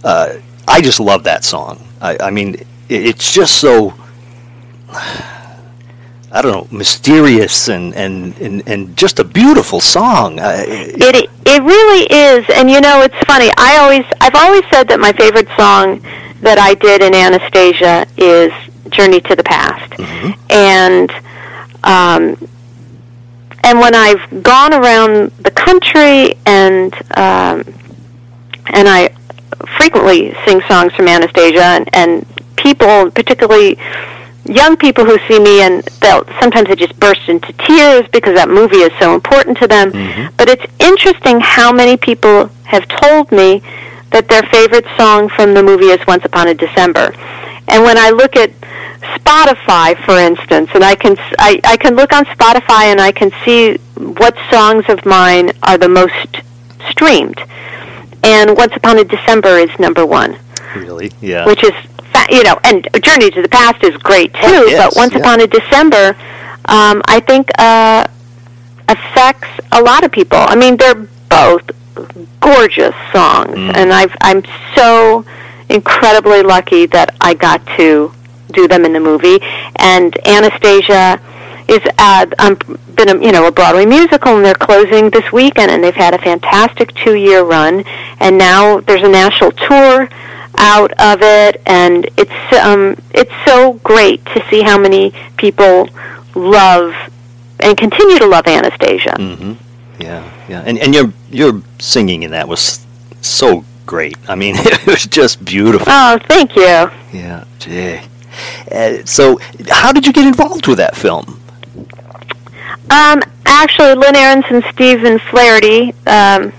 uh, 0.05 0.37
I 0.69 0.81
just 0.81 1.01
love 1.01 1.25
that 1.25 1.45
song. 1.45 1.85
I, 2.01 2.17
I 2.21 2.31
mean, 2.31 2.55
it, 2.55 2.67
it's 2.89 3.35
just 3.35 3.61
so. 3.61 3.93
I 6.33 6.43
don't 6.43 6.53
know, 6.53 6.79
mysterious 6.79 7.69
and, 7.69 7.93
and, 7.97 8.39
and, 8.39 8.63
and 8.69 8.97
just 8.97 9.19
a 9.19 9.25
beautiful 9.25 9.81
song. 9.81 10.39
I, 10.39 10.63
It 10.69 11.29
it 11.45 11.61
really 11.61 12.05
is, 12.09 12.47
and 12.55 12.71
you 12.71 12.81
know 12.81 13.03
it's 13.03 13.19
funny. 13.27 13.51
I 13.59 13.79
always 13.79 14.05
I've 14.21 14.37
always 14.37 14.63
said 14.71 14.87
that 14.91 15.01
my 15.01 15.11
favorite 15.13 15.49
song 15.59 15.99
that 16.43 16.57
I 16.57 16.75
did 16.75 17.03
in 17.03 17.17
Anastasia 17.17 18.07
is 18.17 18.53
"Journey 18.91 19.21
to 19.23 19.35
the 19.35 19.43
Past," 19.43 19.99
and 20.51 21.11
um, 21.83 22.37
and 23.65 23.79
when 23.79 23.95
I've 23.95 24.43
gone 24.43 24.73
around 24.73 25.31
the 25.39 25.51
country 25.51 26.35
and 26.47 26.95
um, 27.17 27.65
and 28.73 28.89
I 28.89 29.15
frequently 29.79 30.35
sing 30.47 30.61
songs 30.69 30.93
from 30.95 31.09
Anastasia, 31.09 31.63
and, 31.63 31.89
and 31.93 32.27
people, 32.57 33.11
particularly 33.11 33.79
young 34.47 34.77
people 34.77 35.05
who 35.05 35.19
see 35.29 35.39
me 35.39 35.61
and 35.61 35.83
they'll 36.01 36.25
sometimes 36.41 36.69
they 36.69 36.75
just 36.75 36.99
burst 36.99 37.29
into 37.29 37.53
tears 37.53 38.09
because 38.09 38.35
that 38.35 38.49
movie 38.49 38.79
is 38.79 38.93
so 38.99 39.15
important 39.15 39.59
to 39.59 39.67
them. 39.67 39.91
But 40.37 40.49
it's 40.49 40.65
interesting 40.79 41.41
how 41.41 41.73
many 41.73 41.97
people 41.97 42.47
have 42.65 42.89
told 42.89 43.31
me 43.31 43.63
that 44.11 44.29
their 44.29 44.43
favorite 44.45 44.87
song 44.99 45.29
from 45.29 45.55
the 45.55 45.63
movie 45.63 45.87
is 45.87 46.05
Once 46.07 46.25
Upon 46.25 46.49
a 46.49 46.55
December. 46.55 47.15
And 47.69 47.85
when 47.85 47.97
I 47.99 48.11
look 48.11 48.35
at 48.37 48.51
Spotify, 49.01 49.97
for 50.05 50.19
instance, 50.19 50.71
and 50.75 50.85
I 50.85 50.95
can 50.95 51.17
I, 51.39 51.61
I 51.65 51.77
can 51.77 51.95
look 51.97 52.13
on 52.13 52.25
Spotify 52.27 52.85
and 52.93 53.01
I 53.01 53.13
can 53.13 53.31
see 53.45 53.77
what 53.97 54.37
songs 54.51 54.85
of 54.89 55.05
mine 55.07 55.53
are 55.63 55.79
the 55.79 55.89
most 55.89 56.43
streamed. 56.91 57.41
And 58.23 58.57
Once 58.57 58.75
Upon 58.77 58.99
a 58.99 59.05
December 59.05 59.59
is 59.59 59.71
number 59.79 60.05
one 60.05 60.39
really, 60.77 61.11
yeah. 61.21 61.47
which 61.47 61.65
is 61.65 61.73
fa- 62.13 62.27
you 62.31 62.43
know, 62.45 62.59
and 62.65 62.87
Journey 63.03 63.31
to 63.31 63.41
the 63.43 63.49
Past 63.49 63.83
is 63.83 63.97
great 63.97 64.33
too. 64.35 64.41
Oh, 64.45 64.67
yes, 64.67 64.93
but 64.95 64.99
Once 64.99 65.13
yeah. 65.15 65.21
Upon 65.21 65.41
a 65.41 65.47
December, 65.47 66.17
um, 66.67 67.03
I 67.07 67.21
think 67.27 67.51
uh, 67.59 68.07
affects 68.89 69.49
a 69.73 69.81
lot 69.83 70.05
of 70.05 70.13
people. 70.13 70.39
I 70.39 70.55
mean, 70.57 70.77
they're 70.77 71.07
both 71.29 71.63
gorgeous 72.41 72.95
songs, 73.13 73.57
Mm. 73.57 73.75
and 73.77 73.93
I've 73.93 74.15
I'm 74.21 74.43
so 74.77 75.25
incredibly 75.69 76.43
lucky 76.43 76.87
that 76.87 77.15
I 77.21 77.35
got 77.35 77.65
to 77.79 78.13
do 78.51 78.69
them 78.69 78.85
in 78.85 78.93
the 78.93 79.01
movie. 79.01 79.39
And 79.77 80.17
Anastasia 80.27 81.21
is 81.69 81.81
uh, 81.99 82.27
um, 82.39 82.57
been 82.97 83.09
a, 83.09 83.25
you 83.25 83.33
know 83.33 83.47
a 83.47 83.53
Broadway 83.53 83.87
musical, 83.87 84.37
and 84.37 84.45
they're 84.45 84.55
closing 84.55 85.11
this 85.11 85.31
weekend, 85.33 85.71
and 85.71 85.83
they've 85.83 85.95
had 85.95 86.15
a 86.15 86.19
fantastic 86.19 86.95
two 86.95 87.15
year 87.15 87.43
run, 87.43 87.85
and 88.19 88.37
now 88.37 88.81
there's 88.81 89.03
a 89.03 89.09
national 89.09 89.53
tour 89.53 90.09
out 90.59 90.93
of 91.01 91.23
it, 91.23 91.61
and 91.67 92.09
it's 92.17 92.59
um, 92.59 92.97
it's 93.13 93.33
so 93.47 93.75
great 93.85 94.25
to 94.27 94.45
see 94.51 94.63
how 94.63 94.79
many 94.79 95.13
people 95.37 95.89
love 96.35 96.95
and 97.61 97.77
continue 97.77 98.19
to 98.19 98.27
love 98.27 98.47
Anastasia. 98.47 99.15
Mm-hmm. 99.19 99.53
Yeah, 100.01 100.29
yeah, 100.49 100.63
and 100.67 100.79
and 100.79 100.95
your 100.95 101.13
your 101.31 101.63
singing 101.79 102.23
in 102.25 102.33
that 102.33 102.49
was 102.49 102.85
so 103.21 103.65
great. 103.87 104.17
I 104.29 104.35
mean, 104.35 104.55
it 104.59 104.87
was 104.87 105.05
just 105.05 105.45
beautiful. 105.45 105.87
Oh, 105.89 106.19
thank 106.27 106.57
you. 106.57 106.91
Yeah, 107.13 107.45
gee. 107.59 108.01
Uh, 108.71 109.05
so, 109.05 109.39
how 109.69 109.93
did 109.93 110.07
you 110.07 110.13
get 110.13 110.27
involved 110.27 110.67
with 110.67 110.79
that 110.79 110.97
film? 110.97 111.41
Um, 112.91 113.23
actually, 113.47 113.95
Lynn 113.95 114.17
Ahrens 114.17 114.45
and 114.51 114.65
Stephen 114.73 115.19
Flaherty, 115.19 115.93
um, 116.07 116.53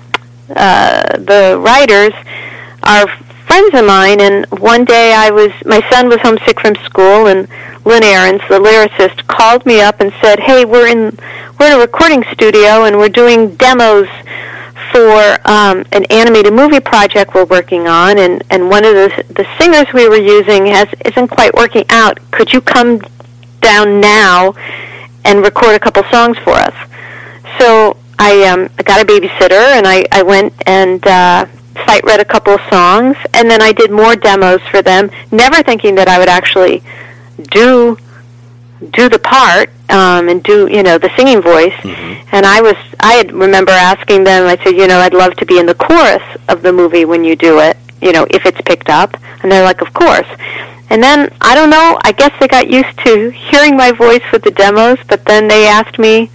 uh, 0.55 1.17
the 1.17 1.59
writers, 1.59 2.13
are 2.83 3.07
friends 3.47 3.73
of 3.73 3.85
mine. 3.85 4.21
And 4.21 4.45
one 4.59 4.85
day, 4.85 5.13
I 5.13 5.29
was 5.29 5.51
my 5.65 5.81
son 5.89 6.07
was 6.07 6.19
homesick 6.21 6.59
from 6.61 6.75
school, 6.85 7.27
and 7.27 7.47
Lynn 7.85 8.03
Ahrens, 8.03 8.41
the 8.49 8.59
lyricist, 8.59 9.27
called 9.27 9.65
me 9.65 9.81
up 9.81 9.99
and 9.99 10.13
said, 10.21 10.39
"Hey, 10.39 10.63
we're 10.63 10.87
in 10.87 11.17
we're 11.59 11.67
in 11.67 11.73
a 11.73 11.79
recording 11.79 12.23
studio, 12.31 12.85
and 12.85 12.97
we're 12.97 13.09
doing 13.09 13.55
demos." 13.55 14.07
For 14.91 15.37
um, 15.49 15.85
an 15.91 16.05
animated 16.09 16.53
movie 16.53 16.79
project 16.79 17.33
we're 17.33 17.45
working 17.45 17.87
on, 17.87 18.17
and, 18.17 18.43
and 18.49 18.69
one 18.69 18.83
of 18.83 18.93
the 18.93 19.23
the 19.29 19.47
singers 19.59 19.91
we 19.93 20.07
were 20.09 20.17
using 20.17 20.65
has 20.67 20.87
isn't 21.05 21.29
quite 21.29 21.53
working 21.53 21.85
out. 21.89 22.19
Could 22.31 22.53
you 22.53 22.61
come 22.61 22.99
down 23.61 23.99
now 24.01 24.53
and 25.23 25.41
record 25.41 25.75
a 25.75 25.79
couple 25.79 26.03
songs 26.11 26.37
for 26.39 26.53
us? 26.53 26.75
So 27.59 27.97
I 28.19 28.43
um, 28.49 28.69
I 28.77 28.83
got 28.83 29.01
a 29.01 29.05
babysitter, 29.05 29.77
and 29.77 29.87
I 29.87 30.05
I 30.11 30.23
went 30.23 30.53
and 30.65 31.05
uh, 31.05 31.45
sight 31.85 32.03
read 32.03 32.19
a 32.19 32.25
couple 32.25 32.53
of 32.53 32.61
songs, 32.69 33.17
and 33.33 33.49
then 33.49 33.61
I 33.61 33.71
did 33.71 33.91
more 33.91 34.15
demos 34.15 34.61
for 34.69 34.81
them, 34.81 35.09
never 35.31 35.63
thinking 35.63 35.95
that 35.95 36.07
I 36.07 36.19
would 36.19 36.29
actually 36.29 36.83
do 37.49 37.97
do 38.89 39.09
the 39.09 39.19
part 39.19 39.69
um, 39.89 40.27
and 40.29 40.41
do 40.43 40.67
you 40.67 40.83
know 40.83 40.97
the 40.97 41.11
singing 41.15 41.41
voice. 41.41 41.73
Mm-hmm. 41.73 42.35
And 42.35 42.45
I 42.45 42.61
was 42.61 42.75
I 42.99 43.13
had 43.13 43.31
remember 43.31 43.71
asking 43.71 44.23
them. 44.23 44.47
I 44.47 44.57
said, 44.63 44.75
you 44.75 44.87
know, 44.87 44.99
I'd 44.99 45.13
love 45.13 45.35
to 45.35 45.45
be 45.45 45.59
in 45.59 45.65
the 45.65 45.75
chorus 45.75 46.23
of 46.49 46.61
the 46.61 46.73
movie 46.73 47.05
when 47.05 47.23
you 47.23 47.35
do 47.35 47.59
it. 47.59 47.77
You 48.01 48.11
know, 48.11 48.25
if 48.31 48.45
it's 48.45 48.59
picked 48.61 48.89
up. 48.89 49.15
And 49.43 49.51
they're 49.51 49.63
like, 49.63 49.81
of 49.81 49.93
course. 49.93 50.27
And 50.89 51.01
then 51.01 51.33
I 51.41 51.55
don't 51.55 51.69
know. 51.69 51.97
I 52.03 52.11
guess 52.11 52.31
they 52.39 52.47
got 52.47 52.69
used 52.69 52.97
to 53.05 53.29
hearing 53.31 53.77
my 53.77 53.91
voice 53.91 54.23
with 54.31 54.43
the 54.43 54.51
demos, 54.51 54.99
but 55.07 55.25
then 55.25 55.47
they 55.47 55.67
asked 55.67 55.97
me 55.97 56.29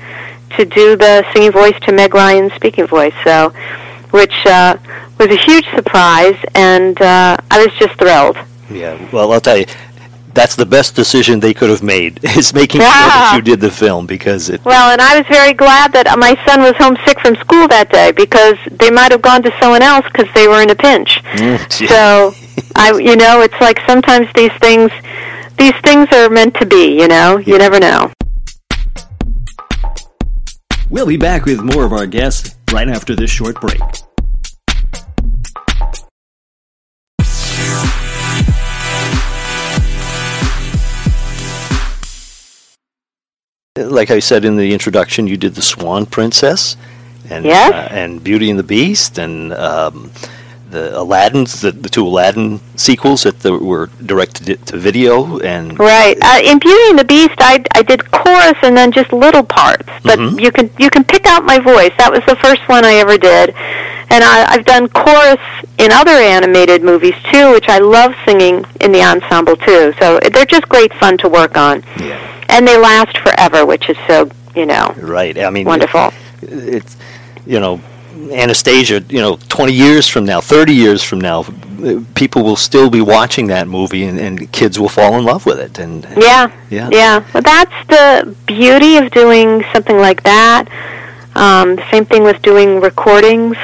to 0.56 0.64
do 0.64 0.96
the 0.96 1.24
singing 1.32 1.52
voice 1.52 1.78
to 1.82 1.92
Meg 1.92 2.14
Ryan's 2.14 2.52
speaking 2.54 2.86
voice. 2.86 3.14
So, 3.22 3.50
which 4.10 4.34
uh, 4.46 4.76
was 5.18 5.28
a 5.28 5.36
huge 5.36 5.66
surprise, 5.74 6.36
and 6.54 7.00
uh, 7.00 7.36
I 7.50 7.64
was 7.64 7.74
just 7.78 7.98
thrilled. 7.98 8.38
Yeah, 8.70 8.98
well, 9.12 9.30
I'll 9.32 9.40
tell 9.40 9.58
you, 9.58 9.66
that's 10.36 10.54
the 10.54 10.66
best 10.66 10.94
decision 10.94 11.40
they 11.40 11.54
could 11.54 11.70
have 11.70 11.82
made 11.82 12.20
is 12.36 12.52
making 12.54 12.82
sure 12.82 12.90
that 12.90 13.32
you 13.34 13.42
did 13.42 13.60
the 13.60 13.70
film 13.70 14.06
because 14.06 14.50
it. 14.50 14.64
Well, 14.64 14.92
and 14.92 15.00
I 15.00 15.16
was 15.18 15.26
very 15.26 15.54
glad 15.54 15.92
that 15.94 16.06
my 16.18 16.36
son 16.46 16.60
was 16.60 16.74
homesick 16.76 17.18
from 17.20 17.34
school 17.36 17.66
that 17.68 17.90
day 17.90 18.12
because 18.12 18.56
they 18.70 18.90
might 18.90 19.10
have 19.10 19.22
gone 19.22 19.42
to 19.42 19.52
someone 19.60 19.82
else 19.82 20.04
because 20.12 20.32
they 20.34 20.46
were 20.46 20.62
in 20.62 20.70
a 20.70 20.76
pinch. 20.76 21.20
Mm, 21.34 21.56
So, 21.88 22.34
I, 22.76 22.92
you 22.98 23.16
know, 23.16 23.40
it's 23.40 23.60
like 23.60 23.80
sometimes 23.86 24.28
these 24.34 24.52
things, 24.60 24.90
these 25.56 25.74
things 25.82 26.08
are 26.12 26.28
meant 26.28 26.54
to 26.56 26.66
be. 26.66 27.00
You 27.00 27.08
know, 27.08 27.38
you 27.38 27.58
never 27.58 27.80
know. 27.80 28.12
We'll 30.90 31.06
be 31.06 31.16
back 31.16 31.44
with 31.46 31.60
more 31.62 31.84
of 31.84 31.92
our 31.92 32.06
guests 32.06 32.54
right 32.72 32.88
after 32.88 33.16
this 33.16 33.30
short 33.30 33.60
break. 33.60 33.80
Like 43.76 44.10
I 44.10 44.20
said 44.20 44.44
in 44.44 44.56
the 44.56 44.72
introduction, 44.72 45.26
you 45.26 45.36
did 45.36 45.54
the 45.54 45.62
Swan 45.62 46.06
Princess, 46.06 46.76
and 47.28 47.44
Yes. 47.44 47.72
uh, 47.72 47.94
and 47.94 48.22
Beauty 48.24 48.48
and 48.50 48.58
the 48.58 48.62
Beast, 48.62 49.18
and 49.18 49.52
um, 49.52 50.10
the 50.70 50.98
Aladdin's, 50.98 51.60
the, 51.60 51.72
the 51.72 51.88
two 51.90 52.06
Aladdin 52.06 52.60
sequels 52.76 53.24
that 53.24 53.40
the, 53.40 53.52
were 53.56 53.90
directed 54.04 54.64
to 54.66 54.76
video, 54.78 55.38
and 55.40 55.78
Right. 55.78 56.16
Uh, 56.22 56.40
in 56.42 56.58
Beauty 56.58 56.88
and 56.90 56.98
the 56.98 57.04
Beast, 57.04 57.34
I, 57.38 57.62
I 57.74 57.82
did 57.82 58.10
chorus 58.12 58.56
and 58.62 58.74
then 58.76 58.92
just 58.92 59.12
little 59.12 59.44
parts, 59.44 59.88
but 60.02 60.18
Mhm. 60.18 60.40
you 60.40 60.50
can 60.50 60.70
you 60.78 60.88
can 60.88 61.04
pick 61.04 61.26
out 61.26 61.44
my 61.44 61.58
voice. 61.58 61.92
That 61.98 62.10
was 62.10 62.22
the 62.26 62.36
first 62.36 62.66
one 62.68 62.84
I 62.84 62.94
ever 62.94 63.18
did, 63.18 63.54
and 64.10 64.22
I, 64.24 64.46
I've 64.52 64.64
done 64.64 64.88
chorus 64.88 65.40
in 65.78 65.92
other 65.92 66.12
animated 66.12 66.82
movies 66.82 67.14
too, 67.32 67.52
which 67.52 67.68
I 67.68 67.78
love 67.78 68.14
singing 68.24 68.64
in 68.80 68.92
the 68.92 69.02
ensemble 69.02 69.56
too. 69.56 69.92
So 69.98 70.18
they're 70.32 70.46
just 70.46 70.68
great 70.68 70.92
fun 70.94 71.18
to 71.18 71.28
work 71.28 71.56
on, 71.56 71.82
yeah, 71.98 72.44
and 72.48 72.66
they 72.66 72.78
last 72.78 73.18
forever, 73.18 73.66
which 73.66 73.88
is 73.88 73.96
so 74.06 74.30
you 74.54 74.66
know 74.66 74.94
right. 74.98 75.38
I 75.38 75.50
mean, 75.50 75.66
wonderful. 75.66 76.12
it's 76.42 76.96
you 77.46 77.60
know 77.60 77.80
Anastasia 78.32 79.04
you 79.08 79.20
know 79.20 79.38
20 79.48 79.72
years 79.72 80.08
from 80.08 80.24
now 80.24 80.40
30 80.40 80.74
years 80.74 81.02
from 81.02 81.20
now 81.20 81.44
people 82.14 82.42
will 82.42 82.56
still 82.56 82.90
be 82.90 83.00
watching 83.00 83.46
that 83.48 83.68
movie 83.68 84.04
and, 84.04 84.18
and 84.18 84.50
kids 84.52 84.78
will 84.78 84.88
fall 84.88 85.18
in 85.18 85.24
love 85.24 85.44
with 85.46 85.58
it 85.60 85.78
and 85.78 86.04
Yeah. 86.16 86.50
Yeah. 86.70 86.88
Yeah. 86.90 87.24
Well, 87.32 87.42
that's 87.42 87.74
the 87.88 88.34
beauty 88.46 88.96
of 88.96 89.10
doing 89.10 89.64
something 89.72 89.98
like 89.98 90.22
that. 90.22 90.68
Um, 91.34 91.78
same 91.90 92.06
thing 92.06 92.24
with 92.24 92.40
doing 92.42 92.80
recordings. 92.80 93.56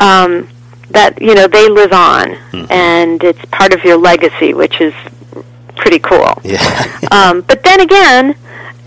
Um, 0.00 0.48
that 0.90 1.20
you 1.22 1.34
know 1.34 1.46
they 1.46 1.68
live 1.68 1.92
on, 1.92 2.36
and 2.70 3.22
it's 3.22 3.44
part 3.52 3.72
of 3.72 3.84
your 3.84 3.96
legacy, 3.96 4.54
which 4.54 4.80
is 4.80 4.94
pretty 5.76 5.98
cool. 6.00 6.32
yeah 6.42 6.86
Um, 7.12 7.40
but 7.42 7.62
then 7.62 7.80
again, 7.80 8.34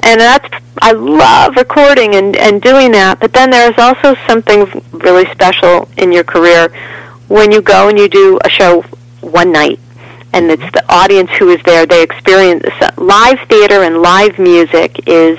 and 0.02 0.20
that's 0.20 0.50
I 0.82 0.92
love 0.92 1.56
recording 1.56 2.16
and 2.16 2.36
and 2.36 2.62
doing 2.62 2.92
that. 2.94 3.20
But 3.20 3.32
then 3.34 3.50
there's 3.52 3.78
also 3.78 4.16
something 4.28 4.60
really 4.92 5.26
special 5.32 5.88
in 5.98 6.12
your 6.12 6.24
career 6.24 6.70
when 7.30 7.52
you 7.52 7.62
go 7.62 7.88
and 7.90 7.98
you 7.98 8.08
do 8.10 8.40
a 8.44 8.50
show 8.50 8.82
one 9.22 9.52
night, 9.52 9.80
and 10.34 10.52
it's 10.52 10.70
the 10.74 10.84
audience 10.90 11.32
who 11.40 11.50
is 11.50 11.62
there. 11.64 11.86
They 11.86 12.04
experience 12.04 12.66
live 12.98 13.40
theater 13.48 13.84
and 13.84 14.02
live 14.02 14.40
music 14.40 15.08
is 15.08 15.38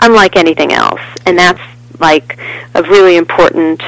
unlike 0.00 0.36
anything 0.36 0.72
else, 0.72 1.00
and 1.26 1.38
that's 1.38 1.62
like 1.98 2.38
a 2.74 2.82
really 2.84 3.16
important 3.16 3.80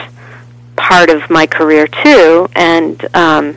part 0.77 1.11
of 1.11 1.29
my 1.31 1.47
career 1.47 1.87
too. 1.87 2.49
And 2.55 3.05
um, 3.15 3.57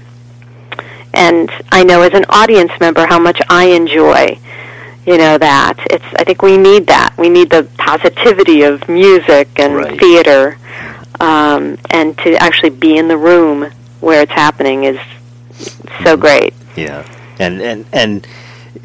and 1.14 1.50
I 1.72 1.84
know 1.84 2.02
as 2.02 2.14
an 2.14 2.26
audience 2.30 2.72
member 2.80 3.06
how 3.08 3.20
much 3.20 3.42
I 3.50 3.66
enjoy 3.66 4.40
you 5.06 5.18
know 5.18 5.38
that 5.38 5.76
it's 5.90 6.04
i 6.18 6.24
think 6.26 6.42
we 6.42 6.58
need 6.58 6.86
that 6.88 7.16
we 7.18 7.30
need 7.30 7.50
the 7.50 7.64
positivity 7.78 8.62
of 8.64 8.88
music 8.90 9.48
and 9.58 9.74
Right. 9.76 9.98
theater 10.00 10.58
um, 11.22 11.78
and 11.90 12.16
to 12.20 12.36
actually 12.36 12.70
be 12.72 12.98
in 12.98 13.08
the 13.08 13.18
room 13.18 13.72
where 14.02 14.22
it's 14.22 14.34
happening 14.34 14.84
is 14.84 15.00
so 16.04 16.18
great 16.18 16.54
yeah 16.76 17.08
and 17.40 17.62
and 17.62 17.86
and 17.94 18.28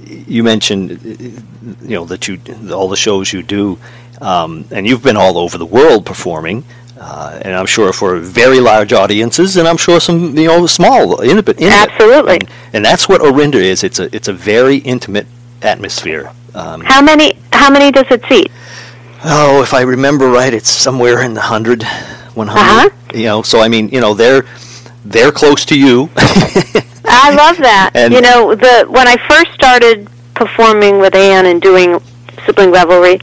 you 0.06 0.44
mentioned 0.44 0.92
uh, 0.92 1.82
you 1.82 1.96
know 1.96 2.04
that 2.04 2.28
you 2.28 2.40
all 2.72 2.88
the 2.88 2.96
shows 2.96 3.32
you 3.32 3.42
do 3.42 3.78
um, 4.20 4.64
and 4.70 4.86
you've 4.86 5.02
been 5.02 5.16
all 5.16 5.36
over 5.36 5.58
the 5.58 5.66
world 5.66 6.06
performing 6.06 6.64
uh, 7.02 7.40
and 7.42 7.52
I'm 7.54 7.66
sure 7.66 7.92
for 7.92 8.16
very 8.18 8.60
large 8.60 8.92
audiences, 8.92 9.56
and 9.56 9.66
I'm 9.66 9.76
sure 9.76 9.98
some 10.00 10.36
you 10.38 10.46
know 10.46 10.66
small, 10.66 11.20
intimate. 11.20 11.58
intimate. 11.60 11.72
Absolutely. 11.90 12.34
And, 12.34 12.48
and 12.74 12.84
that's 12.84 13.08
what 13.08 13.20
Orinda 13.20 13.58
is. 13.58 13.82
It's 13.82 13.98
a 13.98 14.14
it's 14.14 14.28
a 14.28 14.32
very 14.32 14.76
intimate 14.78 15.26
atmosphere. 15.62 16.30
Um, 16.54 16.80
how 16.82 17.02
many 17.02 17.38
how 17.52 17.70
many 17.70 17.90
does 17.90 18.06
it 18.10 18.22
seat 18.28 18.50
Oh, 19.24 19.62
if 19.62 19.72
I 19.72 19.82
remember 19.82 20.28
right, 20.28 20.52
it's 20.52 20.68
somewhere 20.68 21.22
in 21.22 21.32
the 21.34 21.40
100, 21.40 21.84
100. 21.84 22.60
Uh-huh. 22.60 22.90
You 23.14 23.24
know, 23.24 23.42
so 23.42 23.60
I 23.60 23.68
mean, 23.68 23.88
you 23.90 24.00
know, 24.00 24.14
they're 24.14 24.44
they're 25.04 25.32
close 25.32 25.64
to 25.66 25.78
you. 25.78 26.10
I 26.16 27.30
love 27.42 27.56
that. 27.58 27.90
And- 27.94 28.12
you 28.12 28.20
know, 28.20 28.54
the 28.54 28.86
when 28.88 29.06
I 29.08 29.16
first 29.28 29.52
started 29.54 30.08
performing 30.34 30.98
with 30.98 31.14
Ann 31.14 31.46
and 31.46 31.60
doing 31.62 32.00
sibling 32.46 32.70
revelry, 32.72 33.20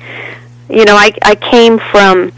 you 0.69 0.85
know, 0.85 0.95
I 0.95 1.11
I 1.23 1.35
came 1.35 1.79
from 1.91 2.31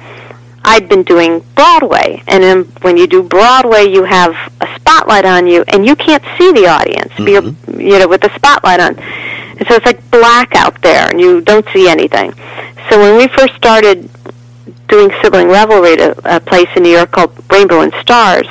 I'd 0.63 0.87
been 0.87 1.03
doing 1.03 1.43
Broadway, 1.55 2.23
and 2.27 2.43
then 2.43 2.63
when 2.81 2.97
you 2.97 3.07
do 3.07 3.23
Broadway, 3.23 3.85
you 3.85 4.03
have 4.03 4.35
a 4.61 4.67
spotlight 4.75 5.25
on 5.25 5.47
you, 5.47 5.63
and 5.67 5.85
you 5.85 5.95
can't 5.95 6.23
see 6.37 6.51
the 6.51 6.67
audience. 6.67 7.11
You're, 7.17 7.41
mm-hmm. 7.41 7.79
you 7.79 7.99
know, 7.99 8.07
with 8.07 8.21
the 8.21 8.33
spotlight 8.35 8.79
on, 8.79 8.97
and 8.99 9.67
so 9.67 9.75
it's 9.75 9.85
like 9.85 10.09
black 10.11 10.55
out 10.55 10.81
there, 10.81 11.09
and 11.09 11.19
you 11.19 11.41
don't 11.41 11.65
see 11.73 11.89
anything. 11.89 12.33
So 12.89 12.99
when 12.99 13.17
we 13.17 13.27
first 13.27 13.55
started 13.55 14.09
doing 14.87 15.11
sibling 15.21 15.47
revelry 15.47 15.93
at 15.93 15.99
a, 15.99 16.35
a 16.37 16.39
place 16.39 16.67
in 16.75 16.83
New 16.83 16.91
York 16.91 17.11
called 17.11 17.33
Rainbow 17.51 17.81
and 17.81 17.93
Stars, 18.01 18.47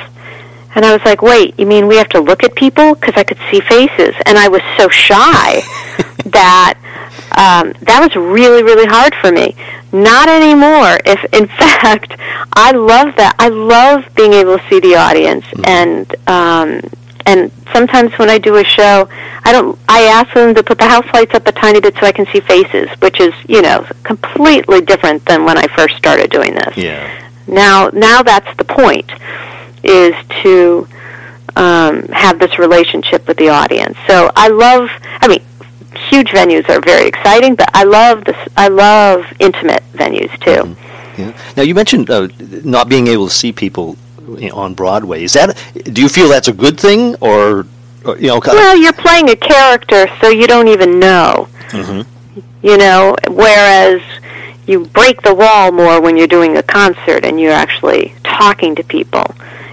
and 0.73 0.85
I 0.85 0.93
was 0.93 1.03
like, 1.03 1.21
wait, 1.21 1.59
you 1.59 1.65
mean 1.65 1.87
we 1.87 1.97
have 1.97 2.09
to 2.09 2.19
look 2.19 2.43
at 2.43 2.55
people? 2.55 2.95
Because 2.95 3.15
I 3.17 3.23
could 3.23 3.39
see 3.49 3.59
faces. 3.59 4.15
And 4.25 4.37
I 4.37 4.47
was 4.47 4.61
so 4.77 4.87
shy 4.87 5.61
that 6.25 6.77
um, 7.37 7.73
that 7.81 7.99
was 8.01 8.15
really, 8.15 8.63
really 8.63 8.85
hard 8.85 9.13
for 9.15 9.31
me. 9.31 9.55
Not 9.91 10.29
anymore. 10.29 10.99
If, 11.05 11.23
in 11.33 11.47
fact, 11.59 12.15
I 12.53 12.71
love 12.71 13.15
that. 13.17 13.35
I 13.39 13.49
love 13.49 14.03
being 14.15 14.33
able 14.33 14.57
to 14.57 14.69
see 14.69 14.79
the 14.79 14.95
audience 14.95 15.45
and 15.63 16.15
um, 16.27 16.81
and 17.25 17.51
sometimes 17.73 18.11
when 18.17 18.29
I 18.29 18.37
do 18.37 18.57
a 18.57 18.63
show, 18.63 19.07
I 19.43 19.51
don't. 19.51 19.77
I 19.87 20.03
ask 20.03 20.33
them 20.33 20.55
to 20.55 20.63
put 20.63 20.77
the 20.77 20.87
house 20.87 21.05
lights 21.13 21.33
up 21.33 21.47
a 21.47 21.51
tiny 21.51 21.79
bit 21.79 21.95
so 21.95 22.05
I 22.05 22.11
can 22.11 22.25
see 22.27 22.39
faces, 22.39 22.89
which 22.99 23.19
is 23.19 23.33
you 23.47 23.61
know 23.61 23.85
completely 24.03 24.81
different 24.81 25.25
than 25.25 25.45
when 25.45 25.57
I 25.57 25.67
first 25.75 25.95
started 25.97 26.29
doing 26.29 26.53
this. 26.53 26.77
Yeah. 26.77 27.29
Now, 27.47 27.89
now 27.93 28.23
that's 28.23 28.55
the 28.57 28.63
point, 28.63 29.11
is 29.83 30.15
to 30.43 30.87
um, 31.55 32.07
have 32.09 32.39
this 32.39 32.57
relationship 32.57 33.27
with 33.27 33.37
the 33.37 33.49
audience. 33.49 33.97
So 34.07 34.31
I 34.35 34.47
love. 34.47 34.89
I 35.21 35.27
mean, 35.27 35.41
huge 36.09 36.29
venues 36.29 36.67
are 36.69 36.79
very 36.81 37.07
exciting, 37.07 37.55
but 37.55 37.69
I 37.73 37.83
love 37.83 38.23
this. 38.25 38.37
I 38.57 38.67
love 38.67 39.25
intimate 39.39 39.83
venues 39.93 40.31
too. 40.39 40.75
Yeah. 41.17 41.33
Now 41.57 41.63
you 41.63 41.75
mentioned 41.75 42.09
uh, 42.09 42.27
not 42.63 42.89
being 42.89 43.07
able 43.07 43.27
to 43.27 43.33
see 43.33 43.51
people 43.51 43.97
you 44.37 44.49
know, 44.49 44.55
on 44.55 44.73
Broadway. 44.73 45.23
Is 45.23 45.33
that? 45.33 45.57
Do 45.91 46.01
you 46.01 46.09
feel 46.09 46.29
that's 46.29 46.47
a 46.47 46.53
good 46.53 46.79
thing, 46.79 47.15
or, 47.21 47.65
or 48.05 48.17
you 48.17 48.27
know? 48.27 48.41
Well, 48.45 48.77
you're 48.77 48.93
playing 48.93 49.29
a 49.29 49.35
character, 49.35 50.07
so 50.21 50.29
you 50.29 50.47
don't 50.47 50.67
even 50.69 50.99
know. 50.99 51.47
Mhm. 51.69 52.05
You 52.63 52.77
know, 52.77 53.15
whereas 53.29 54.01
you 54.67 54.85
break 54.85 55.21
the 55.23 55.33
wall 55.33 55.71
more 55.71 55.99
when 55.99 56.15
you're 56.15 56.27
doing 56.27 56.55
a 56.57 56.63
concert 56.63 57.25
and 57.25 57.39
you're 57.41 57.51
actually 57.51 58.13
talking 58.23 58.75
to 58.75 58.83
people. 58.83 59.25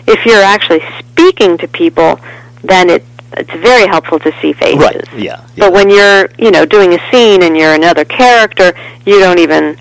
If 0.07 0.25
you're 0.25 0.43
actually 0.43 0.83
speaking 0.99 1.59
to 1.59 1.69
people, 1.69 2.19
then 2.63 2.89
it 2.89 3.05
it's 3.37 3.51
very 3.51 3.87
helpful 3.87 4.19
to 4.21 4.33
see 4.41 4.53
faces. 4.53 4.79
right? 4.79 5.05
Yeah. 5.13 5.21
yeah. 5.21 5.45
But 5.57 5.73
when 5.73 5.91
you're, 5.91 6.31
you 6.39 6.51
know, 6.51 6.65
doing 6.65 6.95
a 6.95 7.11
scene 7.11 7.43
and 7.43 7.57
you're 7.57 7.75
another 7.75 8.05
character, 8.05 8.73
you 9.05 9.21
don't 9.21 9.39
even 9.39 9.79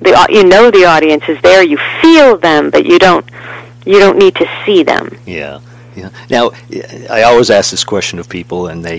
the 0.00 0.26
you 0.30 0.44
know 0.44 0.70
the 0.70 0.84
audience 0.84 1.24
is 1.28 1.40
there, 1.42 1.62
you 1.62 1.78
feel 2.00 2.36
them, 2.36 2.70
but 2.70 2.86
you 2.86 2.98
don't 2.98 3.28
you 3.84 3.98
don't 3.98 4.18
need 4.18 4.34
to 4.36 4.48
see 4.64 4.82
them. 4.82 5.18
Yeah, 5.26 5.60
yeah. 5.96 6.10
Now, 6.30 6.50
I 7.10 7.22
always 7.22 7.50
ask 7.50 7.70
this 7.70 7.84
question 7.84 8.18
of 8.18 8.28
people, 8.28 8.68
and 8.68 8.84
they, 8.84 8.98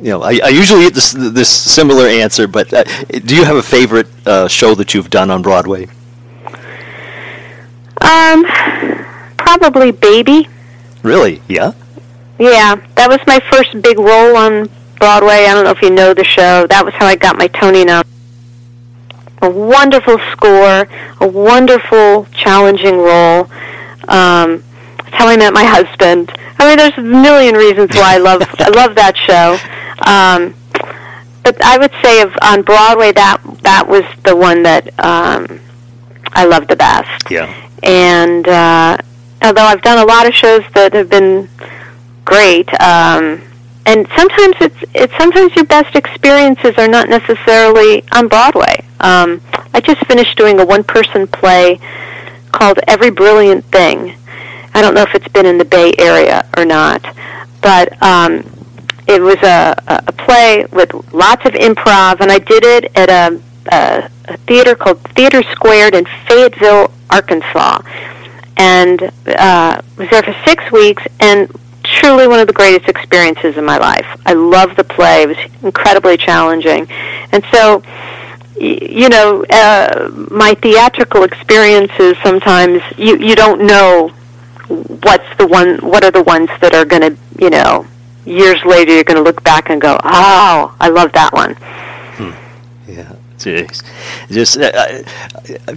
you 0.00 0.10
know, 0.10 0.22
I, 0.22 0.40
I 0.44 0.48
usually 0.48 0.84
get 0.84 0.94
this 0.94 1.12
this 1.12 1.48
similar 1.48 2.06
answer. 2.06 2.46
But 2.46 2.72
uh, 2.72 2.84
do 2.84 3.36
you 3.36 3.44
have 3.44 3.56
a 3.56 3.62
favorite 3.62 4.08
uh, 4.26 4.48
show 4.48 4.74
that 4.74 4.94
you've 4.94 5.10
done 5.10 5.30
on 5.30 5.42
Broadway? 5.42 5.88
Um, 8.00 8.44
probably 9.36 9.90
Baby. 9.90 10.48
Really? 11.02 11.42
Yeah. 11.48 11.72
Yeah, 12.38 12.76
that 12.94 13.08
was 13.08 13.18
my 13.26 13.40
first 13.50 13.80
big 13.82 13.98
role 13.98 14.36
on 14.36 14.68
Broadway. 14.98 15.46
I 15.46 15.54
don't 15.54 15.64
know 15.64 15.70
if 15.70 15.82
you 15.82 15.90
know 15.90 16.14
the 16.14 16.24
show. 16.24 16.66
That 16.68 16.84
was 16.84 16.94
how 16.94 17.06
I 17.06 17.16
got 17.16 17.36
my 17.36 17.48
Tony 17.48 17.84
nom. 17.84 18.04
A 19.42 19.50
wonderful 19.50 20.18
score, 20.32 20.88
a 21.20 21.26
wonderful, 21.26 22.26
challenging 22.32 22.98
role. 22.98 23.50
Um, 24.08 24.62
that's 24.98 25.14
how 25.14 25.28
I 25.28 25.36
met 25.36 25.52
my 25.52 25.64
husband. 25.64 26.30
I 26.58 26.68
mean, 26.68 26.76
there's 26.76 26.96
a 26.98 27.02
million 27.02 27.54
reasons 27.54 27.90
why 27.94 28.14
I 28.14 28.18
love 28.28 28.42
I 28.58 28.68
love 28.70 28.94
that 28.96 29.16
show. 29.16 29.58
Um, 30.06 30.54
but 31.44 31.62
I 31.64 31.78
would 31.78 31.92
say 32.02 32.20
of 32.22 32.32
on 32.42 32.62
Broadway 32.62 33.12
that 33.12 33.40
that 33.62 33.86
was 33.88 34.02
the 34.24 34.36
one 34.36 34.62
that 34.64 34.88
um, 35.04 35.60
I 36.32 36.44
loved 36.44 36.68
the 36.68 36.76
best 36.76 37.30
Yeah. 37.30 37.46
and 37.82 38.46
uh, 38.46 38.96
although 39.42 39.62
I've 39.64 39.82
done 39.82 39.98
a 39.98 40.04
lot 40.04 40.26
of 40.26 40.34
shows 40.34 40.62
that 40.74 40.92
have 40.92 41.08
been 41.08 41.48
great, 42.28 42.68
um, 42.82 43.40
and 43.86 44.06
sometimes 44.14 44.56
it's 44.60 44.80
it's 44.94 45.16
sometimes 45.16 45.56
your 45.56 45.64
best 45.64 45.96
experiences 45.96 46.74
are 46.76 46.86
not 46.86 47.08
necessarily 47.08 48.04
on 48.12 48.28
Broadway. 48.28 48.84
Um, 49.00 49.40
I 49.72 49.80
just 49.80 50.04
finished 50.06 50.36
doing 50.36 50.60
a 50.60 50.66
one-person 50.66 51.26
play 51.28 51.80
called 52.52 52.80
Every 52.86 53.10
Brilliant 53.10 53.64
Thing. 53.66 54.14
I 54.74 54.82
don't 54.82 54.94
know 54.94 55.02
if 55.02 55.14
it's 55.14 55.28
been 55.28 55.46
in 55.46 55.56
the 55.56 55.64
Bay 55.64 55.94
Area 55.98 56.46
or 56.56 56.66
not, 56.66 57.02
but 57.62 57.86
um, 58.02 58.44
it 59.06 59.22
was 59.22 59.40
a, 59.42 59.74
a 59.88 60.12
play 60.12 60.66
with 60.70 60.92
lots 61.14 61.46
of 61.46 61.52
improv, 61.52 62.20
and 62.20 62.30
I 62.30 62.40
did 62.40 62.62
it 62.62 62.92
at 62.94 63.08
a, 63.08 63.40
a, 63.72 64.10
a 64.26 64.36
theater 64.48 64.74
called 64.74 65.00
Theater 65.16 65.42
Squared 65.54 65.94
in 65.94 66.04
Fayetteville, 66.28 66.92
Arkansas, 67.08 67.80
and 68.58 69.10
uh, 69.26 69.80
was 69.96 70.10
there 70.10 70.22
for 70.22 70.36
six 70.44 70.70
weeks, 70.70 71.02
and 71.20 71.50
truly 72.00 72.26
one 72.26 72.40
of 72.40 72.46
the 72.46 72.52
greatest 72.52 72.88
experiences 72.88 73.56
in 73.56 73.64
my 73.64 73.78
life. 73.78 74.06
I 74.24 74.32
love 74.34 74.76
the 74.76 74.84
play; 74.84 75.22
it 75.22 75.28
was 75.28 75.38
incredibly 75.62 76.16
challenging, 76.16 76.86
and 77.32 77.42
so. 77.52 77.82
You 78.60 79.08
know, 79.08 79.44
uh, 79.50 80.10
my 80.32 80.54
theatrical 80.54 81.22
experiences 81.22 82.16
sometimes 82.24 82.82
you 82.96 83.16
you 83.16 83.36
don't 83.36 83.60
know 83.72 84.08
what's 85.06 85.30
the 85.38 85.46
one 85.46 85.76
what 85.78 86.02
are 86.02 86.10
the 86.10 86.24
ones 86.24 86.48
that 86.60 86.74
are 86.74 86.84
going 86.84 87.02
to 87.02 87.16
you 87.38 87.50
know 87.50 87.86
years 88.26 88.58
later 88.64 88.92
you're 88.92 89.04
going 89.04 89.16
to 89.16 89.22
look 89.22 89.44
back 89.44 89.70
and 89.70 89.80
go 89.80 89.96
oh 90.02 90.74
i 90.80 90.88
love 90.88 91.12
that 91.12 91.32
one 91.32 91.54
Yeah. 92.88 93.12
Jeez. 93.38 93.82
Just 94.30 94.58
uh, 94.58 94.70
I, 94.74 95.04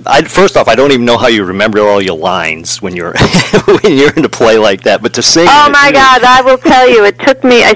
I, 0.08 0.22
first 0.24 0.58
off, 0.58 0.68
I 0.68 0.74
don't 0.76 0.92
even 0.92 1.06
know 1.06 1.18
how 1.18 1.28
you 1.28 1.44
remember 1.44 1.80
all 1.82 2.02
your 2.02 2.18
lines 2.18 2.82
when 2.82 2.96
you're 2.96 3.14
when 3.66 3.98
you're 3.98 4.14
in 4.14 4.26
a 4.26 4.30
play 4.30 4.58
like 4.58 4.82
that. 4.84 5.02
But 5.02 5.14
to 5.14 5.22
sing. 5.22 5.46
oh 5.48 5.70
my 5.70 5.88
you- 5.88 5.94
god 5.94 6.24
i 6.24 6.42
will 6.42 6.58
tell 6.58 6.90
you 6.90 7.06
it 7.06 7.20
took 7.20 7.44
me 7.44 7.64
i 7.64 7.74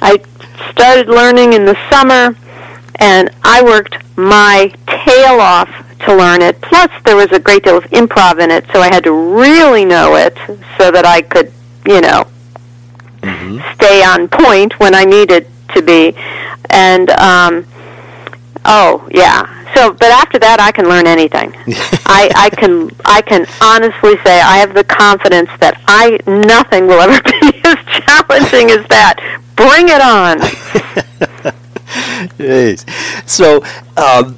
i 0.00 0.18
started 0.72 1.08
learning 1.08 1.52
in 1.52 1.64
the 1.64 1.76
summer 1.90 2.36
and 2.96 3.30
i 3.44 3.62
worked 3.62 3.96
my 4.16 4.72
tail 4.86 5.38
off 5.40 5.68
to 6.00 6.14
learn 6.14 6.42
it 6.42 6.60
plus 6.60 6.90
there 7.04 7.16
was 7.16 7.30
a 7.32 7.38
great 7.38 7.62
deal 7.64 7.76
of 7.78 7.84
improv 7.84 8.40
in 8.40 8.50
it 8.50 8.64
so 8.72 8.80
i 8.80 8.86
had 8.92 9.04
to 9.04 9.12
really 9.12 9.84
know 9.84 10.16
it 10.16 10.36
so 10.78 10.90
that 10.90 11.04
i 11.06 11.20
could 11.22 11.52
you 11.86 12.00
know 12.00 12.24
stay 13.74 14.02
on 14.04 14.28
point 14.28 14.78
when 14.78 14.94
I 14.94 15.04
needed 15.04 15.46
to 15.74 15.80
be. 15.82 16.14
And 16.70 17.10
um 17.10 17.64
oh 18.64 19.08
yeah. 19.10 19.46
So 19.74 19.92
but 19.92 20.10
after 20.10 20.38
that 20.38 20.60
I 20.60 20.70
can 20.72 20.88
learn 20.88 21.06
anything. 21.06 21.54
I, 22.06 22.30
I 22.36 22.50
can 22.50 22.90
I 23.04 23.22
can 23.22 23.46
honestly 23.60 24.16
say 24.24 24.40
I 24.40 24.58
have 24.58 24.74
the 24.74 24.84
confidence 24.84 25.50
that 25.60 25.80
I 25.86 26.18
nothing 26.26 26.86
will 26.86 27.00
ever 27.00 27.20
be 27.40 27.60
as 27.64 27.78
challenging 27.86 28.70
as 28.70 28.86
that. 28.88 29.16
Bring 29.56 29.88
it 29.88 30.00
on. 30.00 30.38
Jeez. 32.38 32.88
So, 33.28 33.62
um, 33.96 34.36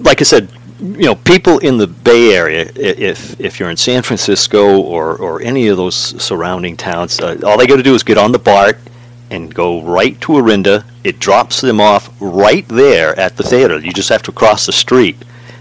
like 0.00 0.20
I 0.20 0.24
said, 0.24 0.48
you 0.80 1.04
know, 1.04 1.14
people 1.14 1.58
in 1.58 1.78
the 1.78 1.86
Bay 1.86 2.34
Area, 2.34 2.70
if 2.74 3.38
if 3.40 3.58
you're 3.58 3.70
in 3.70 3.76
San 3.76 4.02
Francisco 4.02 4.80
or 4.80 5.16
or 5.16 5.40
any 5.40 5.68
of 5.68 5.76
those 5.76 5.94
surrounding 6.22 6.76
towns, 6.76 7.20
uh, 7.20 7.38
all 7.44 7.56
they 7.56 7.66
got 7.66 7.76
to 7.76 7.82
do 7.82 7.94
is 7.94 8.02
get 8.02 8.18
on 8.18 8.32
the 8.32 8.38
BART 8.38 8.78
and 9.34 9.54
go 9.54 9.82
right 9.82 10.18
to 10.22 10.32
Orinda. 10.36 10.84
It 11.02 11.18
drops 11.18 11.60
them 11.60 11.80
off 11.80 12.10
right 12.20 12.66
there 12.68 13.18
at 13.18 13.36
the 13.36 13.42
theater. 13.42 13.78
You 13.78 13.92
just 13.92 14.08
have 14.08 14.22
to 14.22 14.32
cross 14.32 14.66
the 14.66 14.72
street. 14.72 15.16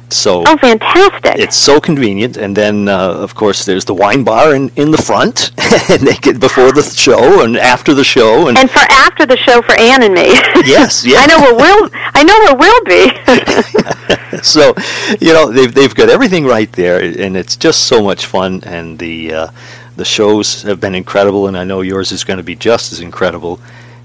So 0.10 0.44
Oh 0.46 0.58
fantastic. 0.58 1.40
it's 1.40 1.58
so 1.58 1.80
convenient. 1.82 2.38
And 2.38 2.56
then, 2.56 2.88
uh, 2.88 3.14
of 3.26 3.34
course, 3.34 3.66
there's 3.66 3.86
the 3.86 3.96
wine 3.96 4.24
bar 4.24 4.54
in, 4.54 4.70
in 4.76 4.92
the 4.92 4.98
front, 4.98 5.52
and 5.90 6.02
they 6.08 6.14
get 6.16 6.40
before 6.40 6.72
the 6.72 6.84
show 6.84 7.44
and 7.44 7.58
after 7.58 7.94
the 7.96 8.04
show, 8.04 8.48
and 8.48 8.58
and 8.58 8.70
for 8.70 8.86
after 8.92 9.26
the 9.26 9.38
show 9.38 9.62
for 9.64 9.74
Ann 9.74 10.04
and 10.04 10.14
me. 10.14 10.30
Yes, 10.66 11.04
yeah. 11.06 11.18
I 11.20 11.26
know 11.26 11.40
where 11.42 11.56
we'll 11.56 11.90
I 12.14 12.24
know 12.24 12.38
where 12.44 12.56
we'll 12.62 12.84
be. 12.96 14.38
so 14.44 14.74
you 15.20 15.34
know 15.34 15.52
they've 15.52 15.74
they've 15.74 15.96
got 15.96 16.10
everything 16.10 16.46
right 16.46 16.72
there, 16.74 17.00
and 17.02 17.36
it's 17.36 17.56
just 17.56 17.88
so 17.88 18.04
much 18.04 18.26
fun. 18.28 18.62
And 18.66 19.00
the 19.00 19.34
uh, 19.34 19.48
the 19.96 20.06
shows 20.06 20.64
have 20.64 20.80
been 20.80 20.96
incredible, 20.96 21.48
and 21.48 21.58
I 21.58 21.64
know 21.64 21.82
yours 21.82 22.12
is 22.12 22.24
going 22.24 22.38
to 22.38 22.44
be 22.44 22.56
just 22.56 22.92
as 22.92 23.00
incredible. 23.00 23.60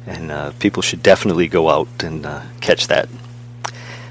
And 0.07 0.31
uh, 0.31 0.53
people 0.59 0.83
should 0.83 1.03
definitely 1.03 1.49
go 1.49 1.69
out 1.69 1.89
and 2.03 2.25
uh, 2.25 2.43
catch 2.61 2.87
that. 2.87 3.09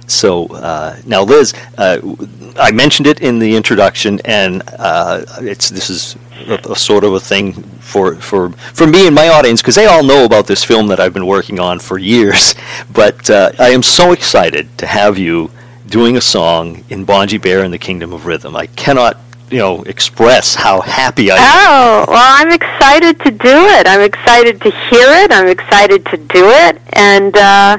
So 0.07 0.47
uh, 0.47 0.97
now, 1.05 1.23
Liz, 1.23 1.53
uh, 1.77 1.99
I 2.57 2.71
mentioned 2.71 3.07
it 3.07 3.21
in 3.21 3.39
the 3.39 3.55
introduction, 3.55 4.21
and 4.23 4.63
uh, 4.79 5.25
it's 5.41 5.69
this 5.69 5.89
is 5.89 6.15
a, 6.47 6.71
a 6.71 6.75
sort 6.75 7.03
of 7.03 7.13
a 7.13 7.19
thing 7.19 7.53
for 7.81 8.15
for 8.15 8.49
for 8.51 8.87
me 8.87 9.07
and 9.07 9.15
my 9.15 9.27
audience 9.27 9.61
because 9.61 9.75
they 9.75 9.85
all 9.85 10.03
know 10.03 10.23
about 10.23 10.47
this 10.47 10.63
film 10.63 10.87
that 10.87 10.99
I've 10.99 11.13
been 11.13 11.27
working 11.27 11.59
on 11.59 11.79
for 11.79 11.97
years. 11.97 12.55
But 12.93 13.29
uh, 13.29 13.51
I 13.59 13.69
am 13.69 13.83
so 13.83 14.11
excited 14.11 14.75
to 14.77 14.87
have 14.87 15.17
you 15.17 15.51
doing 15.87 16.17
a 16.17 16.21
song 16.21 16.83
in 16.89 17.05
Bonji 17.05 17.41
Bear 17.41 17.63
in 17.63 17.71
the 17.71 17.77
Kingdom 17.77 18.13
of 18.13 18.25
Rhythm. 18.25 18.55
I 18.55 18.67
cannot, 18.67 19.17
you 19.49 19.59
know, 19.59 19.81
express 19.83 20.55
how 20.55 20.81
happy 20.81 21.31
I 21.31 21.35
am. 21.35 21.41
Oh, 21.41 22.05
well, 22.09 22.41
I'm 22.41 22.51
excited 22.51 23.19
to 23.21 23.31
do 23.31 23.57
it. 23.77 23.87
I'm 23.87 24.01
excited 24.01 24.61
to 24.61 24.71
hear 24.71 25.07
it. 25.23 25.31
I'm 25.31 25.47
excited 25.47 26.05
to 26.07 26.17
do 26.17 26.49
it. 26.49 26.81
And, 26.93 27.35
uh, 27.37 27.77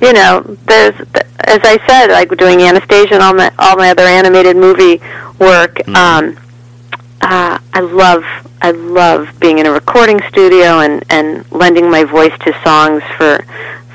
you 0.00 0.12
know, 0.12 0.40
there's, 0.66 0.98
as 1.40 1.60
I 1.62 1.78
said, 1.86 2.08
like 2.10 2.34
doing 2.36 2.62
Anastasia 2.62 3.14
and 3.14 3.22
all 3.22 3.34
my, 3.34 3.50
all 3.58 3.76
my 3.76 3.90
other 3.90 4.04
animated 4.04 4.56
movie 4.56 5.00
work, 5.38 5.86
um, 5.88 6.38
uh, 7.20 7.58
I 7.72 7.80
love, 7.80 8.24
I 8.62 8.70
love 8.70 9.28
being 9.40 9.58
in 9.58 9.66
a 9.66 9.72
recording 9.72 10.20
studio 10.28 10.80
and, 10.80 11.04
and 11.10 11.50
lending 11.52 11.90
my 11.90 12.04
voice 12.04 12.36
to 12.40 12.58
songs 12.62 13.02
for, 13.16 13.44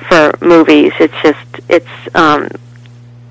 for 0.07 0.37
movies. 0.45 0.93
It's 0.99 1.13
just, 1.23 1.69
it's, 1.69 2.15
um, 2.15 2.49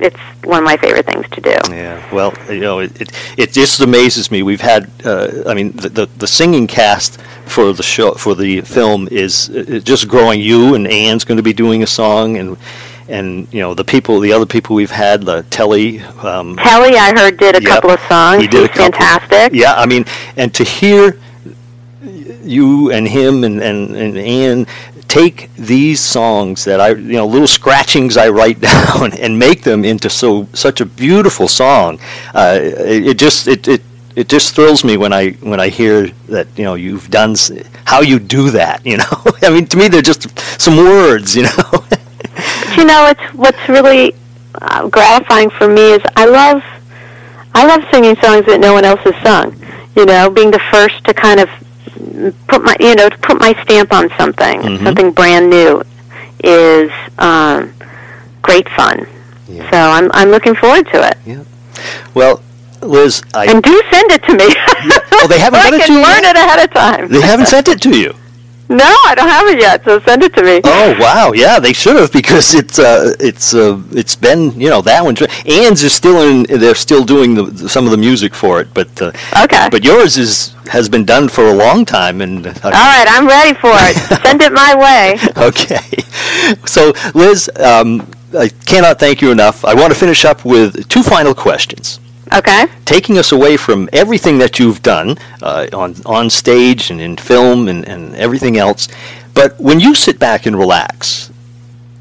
it's 0.00 0.16
one 0.44 0.58
of 0.58 0.64
my 0.64 0.76
favorite 0.76 1.06
things 1.06 1.28
to 1.30 1.40
do. 1.40 1.56
Yeah, 1.70 2.14
well, 2.14 2.32
you 2.48 2.60
know, 2.60 2.78
it, 2.80 3.00
it, 3.00 3.10
it 3.36 3.52
just 3.52 3.80
amazes 3.80 4.30
me. 4.30 4.42
We've 4.42 4.60
had, 4.60 4.90
uh, 5.04 5.42
I 5.46 5.54
mean, 5.54 5.72
the, 5.72 5.88
the, 5.88 6.06
the 6.18 6.26
singing 6.26 6.66
cast 6.66 7.20
for 7.46 7.72
the 7.72 7.82
show 7.82 8.12
for 8.14 8.34
the 8.34 8.60
film 8.60 9.08
is 9.10 9.50
uh, 9.50 9.80
just 9.82 10.06
growing 10.08 10.40
you 10.40 10.74
and 10.74 10.86
Ann's 10.86 11.24
going 11.24 11.38
to 11.38 11.42
be 11.42 11.52
doing 11.54 11.82
a 11.82 11.86
song 11.86 12.36
and 12.36 12.56
and 13.08 13.48
you 13.54 13.60
know 13.60 13.72
the 13.72 13.84
people 13.84 14.20
the 14.20 14.34
other 14.34 14.44
people 14.44 14.76
we've 14.76 14.90
had 14.90 15.22
the 15.22 15.42
Telly 15.44 16.00
um, 16.22 16.56
Telly, 16.56 16.94
I 16.96 17.18
heard, 17.18 17.38
did 17.38 17.56
a 17.56 17.62
Yep. 17.62 17.68
couple 17.70 17.90
of 17.92 18.00
songs. 18.00 18.42
He 18.42 18.48
did 18.48 18.64
a 18.64 18.66
He's 18.68 18.76
couple. 18.76 18.92
fantastic. 19.00 19.52
Yeah, 19.54 19.72
I 19.74 19.86
mean, 19.86 20.04
and 20.36 20.54
to 20.54 20.62
hear 20.62 21.18
you 22.02 22.92
and 22.92 23.08
him 23.08 23.44
and, 23.44 23.60
and, 23.62 23.96
and 23.96 24.16
Ann 24.18 24.66
take 25.08 25.50
these 25.54 26.00
songs 26.00 26.64
that 26.64 26.80
I, 26.80 26.90
you 26.90 27.14
know, 27.14 27.26
little 27.26 27.48
scratchings 27.48 28.16
I 28.16 28.28
write 28.28 28.60
down 28.72 29.14
and 29.14 29.38
make 29.38 29.62
them 29.62 29.84
into 29.84 30.10
so 30.10 30.46
such 30.52 30.80
a 30.80 30.86
beautiful 30.86 31.48
song. 31.48 31.98
Uh, 32.34 32.58
it, 32.60 33.08
it 33.08 33.18
just 33.18 33.48
it, 33.48 33.66
it 33.66 33.82
it 34.14 34.28
just 34.28 34.54
thrills 34.54 34.84
me 34.84 34.96
when 34.96 35.12
I 35.12 35.30
when 35.40 35.60
I 35.60 35.68
hear 35.68 36.08
that 36.28 36.46
you 36.56 36.64
know 36.64 36.74
you've 36.74 37.10
done 37.10 37.36
how 37.84 38.00
you 38.00 38.18
do 38.18 38.50
that. 38.50 38.84
You 38.84 38.96
know, 39.02 39.12
I 39.42 39.50
mean, 39.50 39.66
to 39.66 39.76
me 39.76 39.88
they're 39.88 40.02
just 40.02 40.38
some 40.60 40.76
words. 40.76 41.34
You 41.34 41.42
know. 41.50 41.84
You 42.76 42.84
know, 42.84 43.06
it's 43.06 43.34
what's 43.34 43.68
really 43.68 44.14
uh, 44.54 44.88
gratifying 44.88 45.50
for 45.50 45.68
me 45.68 45.92
is 45.92 46.02
I 46.16 46.26
love 46.26 46.62
I 47.54 47.66
love 47.66 47.82
singing 47.92 48.16
songs 48.16 48.46
that 48.46 48.60
no 48.60 48.72
one 48.72 48.84
else 48.84 49.00
has 49.00 49.16
sung. 49.22 49.56
You 49.96 50.04
know, 50.04 50.30
being 50.30 50.50
the 50.50 50.60
first 50.70 51.04
to 51.04 51.14
kind 51.14 51.40
of 51.40 51.48
put 52.48 52.62
my 52.64 52.76
you 52.80 52.94
know 52.94 53.08
to 53.08 53.18
put 53.18 53.38
my 53.40 53.52
stamp 53.62 53.92
on 53.92 54.10
something, 54.18 54.60
Mhm. 54.60 54.84
something 54.84 55.10
brand 55.12 55.50
new, 55.50 55.82
is 56.44 56.90
um, 57.18 57.72
great 58.42 58.68
fun. 58.70 59.06
Yeah. 59.48 59.68
So 59.70 59.76
I'm 59.76 60.10
I'm 60.14 60.30
looking 60.30 60.54
forward 60.54 60.86
to 60.92 60.98
it. 61.08 61.16
Yeah. 61.26 61.42
well, 62.14 62.42
Liz, 62.82 63.22
I 63.34 63.46
And 63.46 63.62
do 63.62 63.82
send 63.90 64.10
it 64.12 64.22
to 64.24 64.34
me. 64.34 64.46
Oh, 65.12 65.26
they 65.28 65.38
haven't 65.46 65.60
so 65.62 65.74
it 65.74 65.78
can 65.80 65.86
to 65.88 65.92
you 65.94 66.02
learn 66.02 66.22
yet? 66.22 66.36
it 66.36 66.42
ahead 66.44 66.60
of 66.64 66.70
time. 66.74 67.08
they 67.08 67.20
haven't 67.20 67.46
sent 67.46 67.68
it 67.68 67.80
to 67.82 67.96
you. 67.98 68.14
No, 68.70 68.84
I 69.06 69.14
don't 69.14 69.28
have 69.28 69.46
it 69.48 69.58
yet. 69.58 69.82
So 69.84 69.98
send 70.00 70.22
it 70.22 70.34
to 70.34 70.42
me. 70.42 70.60
Oh 70.64 70.94
wow, 71.00 71.32
yeah, 71.32 71.58
they 71.58 71.72
should 71.72 71.96
have 71.96 72.12
because 72.12 72.54
it's 72.54 72.78
uh, 72.78 73.14
it's 73.18 73.54
uh, 73.54 73.80
it's 73.92 74.14
been 74.14 74.52
you 74.60 74.68
know 74.68 74.82
that 74.82 75.02
one. 75.02 75.16
Ann's 75.46 75.82
is 75.82 75.94
still 75.94 76.20
in. 76.28 76.42
They're 76.60 76.74
still 76.74 77.04
doing 77.04 77.34
the, 77.34 77.44
the- 77.44 77.68
some 77.68 77.86
of 77.86 77.90
the 77.92 77.96
music 77.96 78.34
for 78.34 78.60
it, 78.60 78.68
but 78.74 78.90
uh, 79.00 79.12
Okay. 79.44 79.68
but 79.70 79.84
yours 79.84 80.18
is 80.18 80.54
has 80.68 80.88
been 80.88 81.04
done 81.06 81.28
for 81.28 81.46
a 81.48 81.52
long 81.54 81.84
time. 81.86 82.20
And 82.20 82.46
uh, 82.46 82.52
All 82.64 82.70
right, 82.70 83.06
I'm 83.08 83.26
ready 83.26 83.54
for 83.54 83.70
it. 83.72 83.96
send 84.26 84.42
it 84.42 84.52
my 84.52 84.74
way. 84.74 85.16
okay, 85.48 86.02
so 86.66 86.92
Liz, 87.14 87.50
um, 87.56 88.06
I 88.36 88.48
cannot 88.66 88.98
thank 88.98 89.22
you 89.22 89.30
enough. 89.30 89.64
I 89.64 89.72
want 89.74 89.92
to 89.94 89.98
finish 89.98 90.26
up 90.26 90.44
with 90.44 90.86
two 90.88 91.02
final 91.02 91.34
questions. 91.34 92.00
Okay. 92.32 92.66
taking 92.84 93.18
us 93.18 93.32
away 93.32 93.56
from 93.56 93.88
everything 93.92 94.38
that 94.38 94.58
you've 94.58 94.82
done 94.82 95.16
uh, 95.42 95.66
on 95.72 95.94
on 96.04 96.30
stage 96.30 96.90
and 96.90 97.00
in 97.00 97.16
film 97.16 97.68
and, 97.68 97.86
and 97.88 98.14
everything 98.16 98.56
else. 98.56 98.88
But 99.34 99.58
when 99.60 99.80
you 99.80 99.94
sit 99.94 100.18
back 100.18 100.46
and 100.46 100.58
relax, 100.58 101.30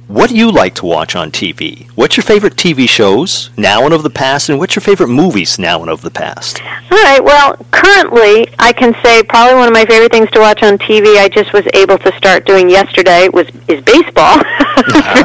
what 0.07 0.29
do 0.29 0.37
you 0.37 0.49
like 0.51 0.75
to 0.75 0.85
watch 0.85 1.15
on 1.15 1.31
TV? 1.31 1.89
What's 1.95 2.15
your 2.15 2.23
favorite 2.23 2.55
TV 2.55 2.87
shows 2.87 3.49
now 3.57 3.83
and 3.83 3.93
of 3.93 4.03
the 4.03 4.09
past, 4.09 4.47
and 4.49 4.57
what's 4.57 4.75
your 4.75 4.81
favorite 4.81 5.09
movies 5.09 5.59
now 5.59 5.81
and 5.81 5.89
of 5.89 6.01
the 6.01 6.09
past? 6.09 6.61
All 6.63 7.03
right. 7.03 7.21
Well, 7.21 7.57
currently, 7.71 8.47
I 8.57 8.71
can 8.71 8.95
say 9.03 9.23
probably 9.23 9.55
one 9.57 9.67
of 9.67 9.73
my 9.73 9.85
favorite 9.85 10.11
things 10.11 10.31
to 10.31 10.39
watch 10.39 10.63
on 10.63 10.77
TV. 10.77 11.17
I 11.17 11.27
just 11.27 11.51
was 11.51 11.67
able 11.73 11.97
to 11.97 12.15
start 12.15 12.45
doing 12.45 12.69
yesterday 12.69 13.27
was 13.27 13.47
is 13.67 13.83
baseball. 13.83 14.37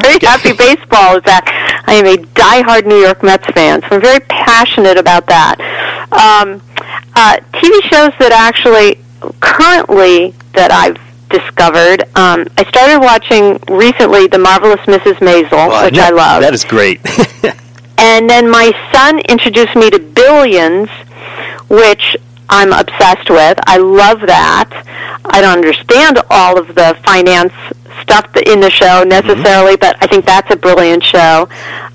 very 0.01 0.19
happy 0.21 0.53
baseball 0.53 1.17
is 1.17 1.23
that 1.23 1.83
I 1.87 1.93
am 1.93 2.05
a 2.05 2.17
diehard 2.17 2.85
New 2.85 2.99
York 2.99 3.23
Mets 3.23 3.47
fan, 3.47 3.81
so 3.83 3.87
I'm 3.91 4.01
very 4.01 4.19
passionate 4.21 4.97
about 4.97 5.25
that. 5.27 5.55
Um, 6.11 6.61
uh, 7.15 7.37
TV 7.53 7.81
shows 7.83 8.11
that 8.19 8.31
actually 8.33 8.99
currently 9.39 10.33
that 10.53 10.71
I've 10.71 11.02
discovered. 11.33 12.03
Um, 12.15 12.47
I 12.57 12.63
started 12.69 12.99
watching 12.99 13.59
recently 13.67 14.27
The 14.27 14.39
Marvelous 14.39 14.79
Mrs. 14.85 15.17
Maisel, 15.19 15.67
Well, 15.67 15.85
which 15.85 15.97
I 15.99 16.09
love. 16.11 16.41
That 16.41 16.53
is 16.53 16.63
great. 16.63 17.01
And 17.97 18.29
then 18.29 18.49
my 18.49 18.71
son 18.91 19.19
introduced 19.29 19.75
me 19.75 19.89
to 19.89 19.99
Billions, 19.99 20.89
which 21.69 22.17
I'm 22.49 22.73
obsessed 22.73 23.29
with. 23.29 23.57
I 23.65 23.77
love 23.77 24.19
that. 24.21 24.69
I 25.23 25.39
don't 25.39 25.57
understand 25.57 26.19
all 26.29 26.59
of 26.59 26.67
the 26.75 26.97
finance 27.05 27.53
stuff 28.01 28.35
in 28.35 28.59
the 28.59 28.69
show 28.69 29.03
necessarily, 29.03 29.77
but 29.77 29.95
I 30.01 30.07
think 30.07 30.25
that's 30.25 30.51
a 30.51 30.57
brilliant 30.57 31.03
show. 31.03 31.47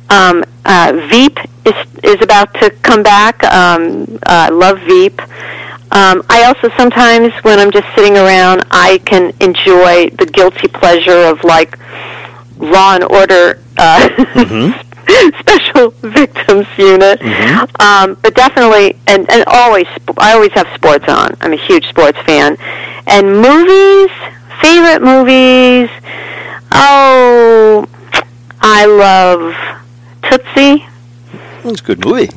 Um, 0.09 0.44
uh, 0.64 1.09
Veep 1.11 1.38
is 1.66 1.74
is 2.03 2.22
about 2.22 2.55
to 2.55 2.70
come 2.83 3.03
back. 3.03 3.44
Um, 3.44 4.18
uh, 4.27 4.46
I 4.46 4.48
love 4.48 4.79
Veep. 4.81 5.20
Um, 5.90 6.22
I 6.29 6.44
also 6.44 6.68
sometimes, 6.77 7.33
when 7.42 7.59
I'm 7.59 7.70
just 7.70 7.87
sitting 7.94 8.16
around, 8.16 8.64
I 8.70 8.98
can 9.05 9.33
enjoy 9.40 10.11
the 10.11 10.27
guilty 10.27 10.68
pleasure 10.68 11.24
of 11.27 11.42
like 11.44 11.79
Law 12.59 12.94
and 12.94 13.05
Order. 13.05 13.61
Uh, 13.77 14.74
Special 15.38 15.90
Victims 16.03 16.66
Unit, 16.77 17.22
um, 17.81 18.14
but 18.20 18.35
definitely, 18.35 18.94
and 19.07 19.29
and 19.31 19.42
always, 19.46 19.87
I 20.18 20.35
always 20.35 20.53
have 20.53 20.66
sports 20.74 21.07
on. 21.09 21.35
I'm 21.40 21.55
a 21.55 21.57
huge 21.57 21.88
sports 21.88 22.18
fan, 22.27 22.59
and 23.07 23.27
movies, 23.40 24.11
favorite 24.61 25.01
movies. 25.01 25.88
Oh, 26.72 27.87
I 28.61 28.85
love 28.85 29.55
Tootsie. 30.24 30.87
It's 31.64 31.81
a 31.81 31.85
good 31.85 32.05
movie. 32.05 32.29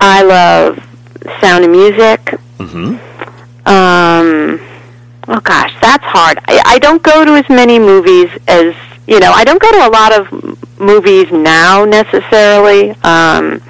I 0.00 0.22
love 0.22 0.84
Sound 1.40 1.64
of 1.64 1.70
Music. 1.70 2.34
Hmm 2.58 2.96
Um, 3.66 4.60
oh 5.28 5.40
gosh, 5.42 5.74
that's 5.80 6.04
hard. 6.04 6.38
I, 6.48 6.60
I 6.64 6.78
don't 6.78 7.02
go 7.02 7.24
to 7.24 7.32
as 7.32 7.48
many 7.48 7.78
movies 7.78 8.30
as 8.48 8.74
you 9.06 9.20
know. 9.20 9.32
I 9.32 9.44
don't 9.44 9.60
go 9.60 9.70
to 9.72 9.86
a 9.86 9.90
lot 9.90 10.12
of 10.12 10.78
movies 10.80 11.30
now 11.30 11.84
necessarily. 11.84 12.90
Um, 13.02 13.62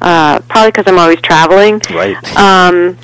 uh, 0.00 0.38
probably 0.48 0.70
because 0.70 0.84
I'm 0.86 0.98
always 0.98 1.20
traveling. 1.20 1.80
Right. 1.90 2.16
Um, 2.36 2.96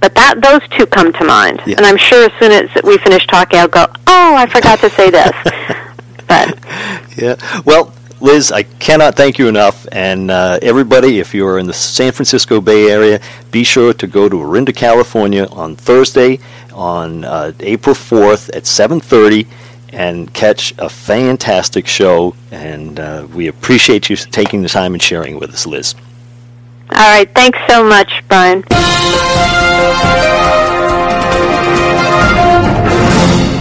but 0.00 0.14
that 0.14 0.40
those 0.40 0.66
two 0.78 0.86
come 0.86 1.12
to 1.12 1.24
mind, 1.24 1.60
Yeah. 1.66 1.76
and 1.76 1.84
I'm 1.86 1.96
sure 1.96 2.24
as 2.24 2.32
soon 2.38 2.52
as 2.52 2.70
we 2.84 2.98
finish 2.98 3.26
talking, 3.26 3.58
I'll 3.58 3.68
go, 3.68 3.86
"Oh, 4.06 4.34
I 4.36 4.46
forgot 4.46 4.78
to 4.80 4.90
say 4.90 5.10
this." 5.10 5.32
but 6.28 6.58
Yeah. 7.16 7.34
Well, 7.64 7.92
Liz, 8.20 8.50
I 8.50 8.64
cannot 8.64 9.14
thank 9.14 9.38
you 9.38 9.48
enough. 9.48 9.86
And 9.92 10.30
uh, 10.30 10.58
everybody, 10.60 11.20
if 11.20 11.34
you're 11.34 11.58
in 11.58 11.66
the 11.66 11.72
San 11.72 12.12
Francisco 12.12 12.60
Bay 12.60 12.90
Area, 12.90 13.20
be 13.50 13.62
sure 13.64 13.92
to 13.94 14.06
go 14.06 14.28
to 14.28 14.40
Orinda, 14.40 14.72
California 14.72 15.46
on 15.46 15.76
Thursday, 15.76 16.40
on 16.72 17.24
uh, 17.24 17.52
April 17.60 17.94
4th 17.94 18.54
at 18.56 18.64
7:30, 18.64 19.46
and 19.92 20.32
catch 20.34 20.74
a 20.78 20.88
fantastic 20.88 21.86
show. 21.86 22.34
And 22.50 22.98
uh, 22.98 23.26
we 23.32 23.46
appreciate 23.46 24.10
you 24.10 24.16
taking 24.16 24.62
the 24.62 24.68
time 24.68 24.94
and 24.94 25.02
sharing 25.02 25.38
with 25.38 25.50
us, 25.50 25.66
Liz. 25.66 25.94
all 26.90 26.96
right, 26.96 27.32
thanks 27.34 27.58
so 27.68 27.84
much, 27.84 28.10
Brian. 28.28 28.64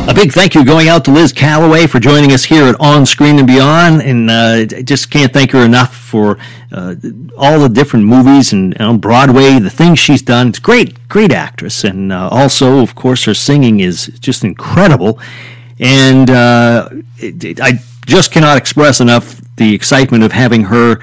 A 0.07 0.13
big 0.13 0.31
thank 0.31 0.55
you 0.55 0.63
going 0.63 0.87
out 0.87 1.03
to 1.03 1.11
Liz 1.11 1.33
Callaway 1.33 1.85
for 1.85 1.99
joining 1.99 2.31
us 2.31 2.45
here 2.45 2.63
at 2.63 2.79
On 2.79 3.05
Screen 3.05 3.39
and 3.39 3.45
Beyond, 3.45 4.01
and 4.01 4.31
uh, 4.31 4.77
I 4.77 4.81
just 4.81 5.11
can't 5.11 5.33
thank 5.33 5.51
her 5.51 5.65
enough 5.65 5.93
for 5.93 6.37
uh, 6.71 6.95
all 7.37 7.59
the 7.59 7.67
different 7.67 8.05
movies 8.05 8.53
and, 8.53 8.73
and 8.75 8.83
on 8.83 8.97
Broadway, 8.99 9.59
the 9.59 9.69
things 9.69 9.99
she's 9.99 10.21
done. 10.21 10.47
It's 10.47 10.59
great, 10.59 11.09
great 11.09 11.33
actress, 11.33 11.83
and 11.83 12.13
uh, 12.13 12.29
also, 12.31 12.79
of 12.79 12.95
course, 12.95 13.25
her 13.25 13.33
singing 13.33 13.81
is 13.81 14.05
just 14.21 14.45
incredible. 14.45 15.19
And 15.77 16.29
uh, 16.29 16.87
I 17.21 17.81
just 18.05 18.31
cannot 18.31 18.57
express 18.57 19.01
enough 19.01 19.41
the 19.57 19.75
excitement 19.75 20.23
of 20.23 20.31
having 20.31 20.63
her 20.63 21.01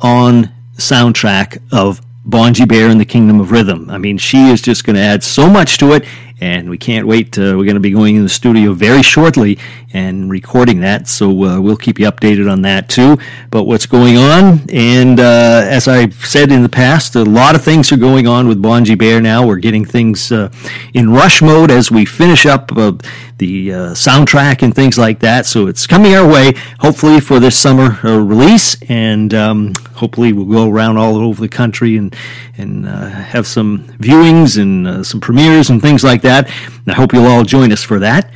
on 0.00 0.50
soundtrack 0.78 1.62
of 1.70 2.00
Bonji 2.28 2.66
Bear 2.66 2.88
and 2.88 3.00
the 3.00 3.04
Kingdom 3.04 3.38
of 3.38 3.52
Rhythm. 3.52 3.88
I 3.88 3.98
mean, 3.98 4.18
she 4.18 4.48
is 4.48 4.60
just 4.60 4.84
going 4.84 4.96
to 4.96 5.02
add 5.02 5.22
so 5.22 5.48
much 5.48 5.78
to 5.78 5.92
it, 5.92 6.04
and 6.42 6.68
we 6.68 6.76
can't 6.76 7.06
wait. 7.06 7.38
Uh, 7.38 7.54
we're 7.56 7.64
going 7.64 7.74
to 7.74 7.80
be 7.80 7.92
going 7.92 8.16
in 8.16 8.24
the 8.24 8.28
studio 8.28 8.72
very 8.72 9.00
shortly 9.00 9.60
and 9.92 10.28
recording 10.28 10.80
that, 10.80 11.06
so 11.06 11.28
uh, 11.44 11.60
we'll 11.60 11.76
keep 11.76 12.00
you 12.00 12.06
updated 12.06 12.50
on 12.50 12.62
that 12.62 12.88
too. 12.88 13.16
But 13.50 13.62
what's 13.62 13.86
going 13.86 14.16
on, 14.16 14.68
and 14.68 15.20
uh, 15.20 15.62
as 15.64 15.86
I've 15.86 16.14
said 16.26 16.50
in 16.50 16.64
the 16.64 16.68
past, 16.68 17.14
a 17.14 17.22
lot 17.22 17.54
of 17.54 17.62
things 17.62 17.92
are 17.92 17.96
going 17.96 18.26
on 18.26 18.48
with 18.48 18.60
Bonji 18.60 18.98
Bear 18.98 19.20
now. 19.20 19.46
We're 19.46 19.58
getting 19.58 19.84
things 19.84 20.32
uh, 20.32 20.50
in 20.92 21.10
rush 21.10 21.42
mode 21.42 21.70
as 21.70 21.92
we 21.92 22.04
finish 22.04 22.44
up 22.44 22.72
uh, 22.76 22.94
the 23.42 23.72
uh, 23.72 23.78
soundtrack 23.90 24.62
and 24.62 24.72
things 24.72 24.96
like 24.96 25.18
that. 25.18 25.46
So 25.46 25.66
it's 25.66 25.84
coming 25.84 26.14
our 26.14 26.26
way, 26.26 26.54
hopefully 26.78 27.18
for 27.18 27.40
this 27.40 27.58
summer 27.58 27.98
uh, 28.04 28.18
release, 28.18 28.80
and 28.88 29.34
um, 29.34 29.72
hopefully 29.94 30.32
we'll 30.32 30.46
go 30.46 30.70
around 30.70 30.96
all 30.96 31.16
over 31.16 31.40
the 31.40 31.48
country 31.48 31.96
and 31.96 32.14
and 32.56 32.86
uh, 32.86 33.08
have 33.08 33.46
some 33.48 33.80
viewings 33.98 34.60
and 34.62 34.86
uh, 34.86 35.02
some 35.02 35.20
premieres 35.20 35.70
and 35.70 35.82
things 35.82 36.04
like 36.04 36.22
that. 36.22 36.48
And 36.66 36.88
I 36.88 36.92
hope 36.94 37.12
you'll 37.12 37.26
all 37.26 37.42
join 37.42 37.72
us 37.72 37.82
for 37.82 37.98
that. 37.98 38.30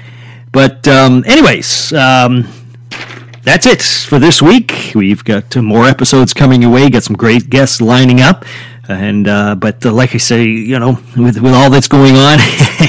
But 0.51 0.89
um, 0.89 1.25
anyways. 1.27 1.93
Um, 1.93 2.49
that's 3.43 3.65
it 3.65 3.81
for 3.81 4.19
this 4.19 4.43
week. 4.43 4.91
We've 4.97 5.23
got 5.23 5.55
more 5.55 5.87
episodes 5.87 6.35
coming 6.35 6.63
your 6.63 6.73
way. 6.73 6.91
Got 6.91 7.05
some 7.05 7.15
great 7.15 7.49
guests 7.49 7.81
lining 7.81 8.21
up. 8.21 8.45
And 8.89 9.27
uh, 9.27 9.55
but 9.57 9.85
uh, 9.85 9.93
like 9.93 10.15
I 10.15 10.19
say, 10.19 10.45
you 10.45 10.79
know, 10.79 10.99
with 11.17 11.41
with 11.41 11.55
all 11.55 11.71
that's 11.71 11.89
going 11.89 12.17
on, 12.17 12.39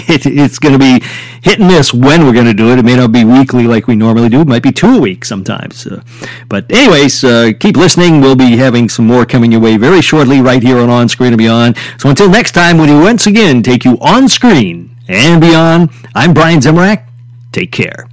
it, 0.07 0.25
it's 0.25 0.59
going 0.59 0.73
to 0.73 0.79
be 0.79 1.03
hit 1.41 1.59
and 1.59 1.67
miss 1.67 1.93
when 1.93 2.25
we're 2.25 2.33
going 2.33 2.45
to 2.45 2.53
do 2.53 2.71
it. 2.71 2.79
It 2.79 2.85
may 2.85 2.95
not 2.95 3.11
be 3.11 3.23
weekly 3.23 3.63
like 3.67 3.87
we 3.87 3.95
normally 3.95 4.29
do. 4.29 4.41
It 4.41 4.47
might 4.47 4.63
be 4.63 4.71
two 4.71 4.95
a 4.95 4.99
week 4.99 5.25
sometimes. 5.25 5.87
Uh, 5.87 6.01
but 6.49 6.71
anyways, 6.71 7.23
uh, 7.23 7.51
keep 7.59 7.77
listening. 7.77 8.21
We'll 8.21 8.35
be 8.35 8.57
having 8.57 8.89
some 8.89 9.07
more 9.07 9.25
coming 9.25 9.51
your 9.51 9.61
way 9.61 9.77
very 9.77 10.01
shortly, 10.01 10.41
right 10.41 10.61
here 10.61 10.77
on 10.77 10.89
On 10.89 11.09
Screen 11.09 11.33
and 11.33 11.37
Beyond. 11.37 11.77
So 11.97 12.09
until 12.09 12.29
next 12.29 12.51
time, 12.51 12.77
when 12.77 12.95
we 12.95 12.99
once 13.03 13.25
again 13.25 13.63
take 13.63 13.83
you 13.83 13.97
on 13.99 14.27
screen 14.29 14.95
and 15.07 15.41
beyond, 15.41 15.89
I'm 16.13 16.33
Brian 16.33 16.59
Zemrak. 16.59 17.03
Take 17.51 17.71
care. 17.71 18.07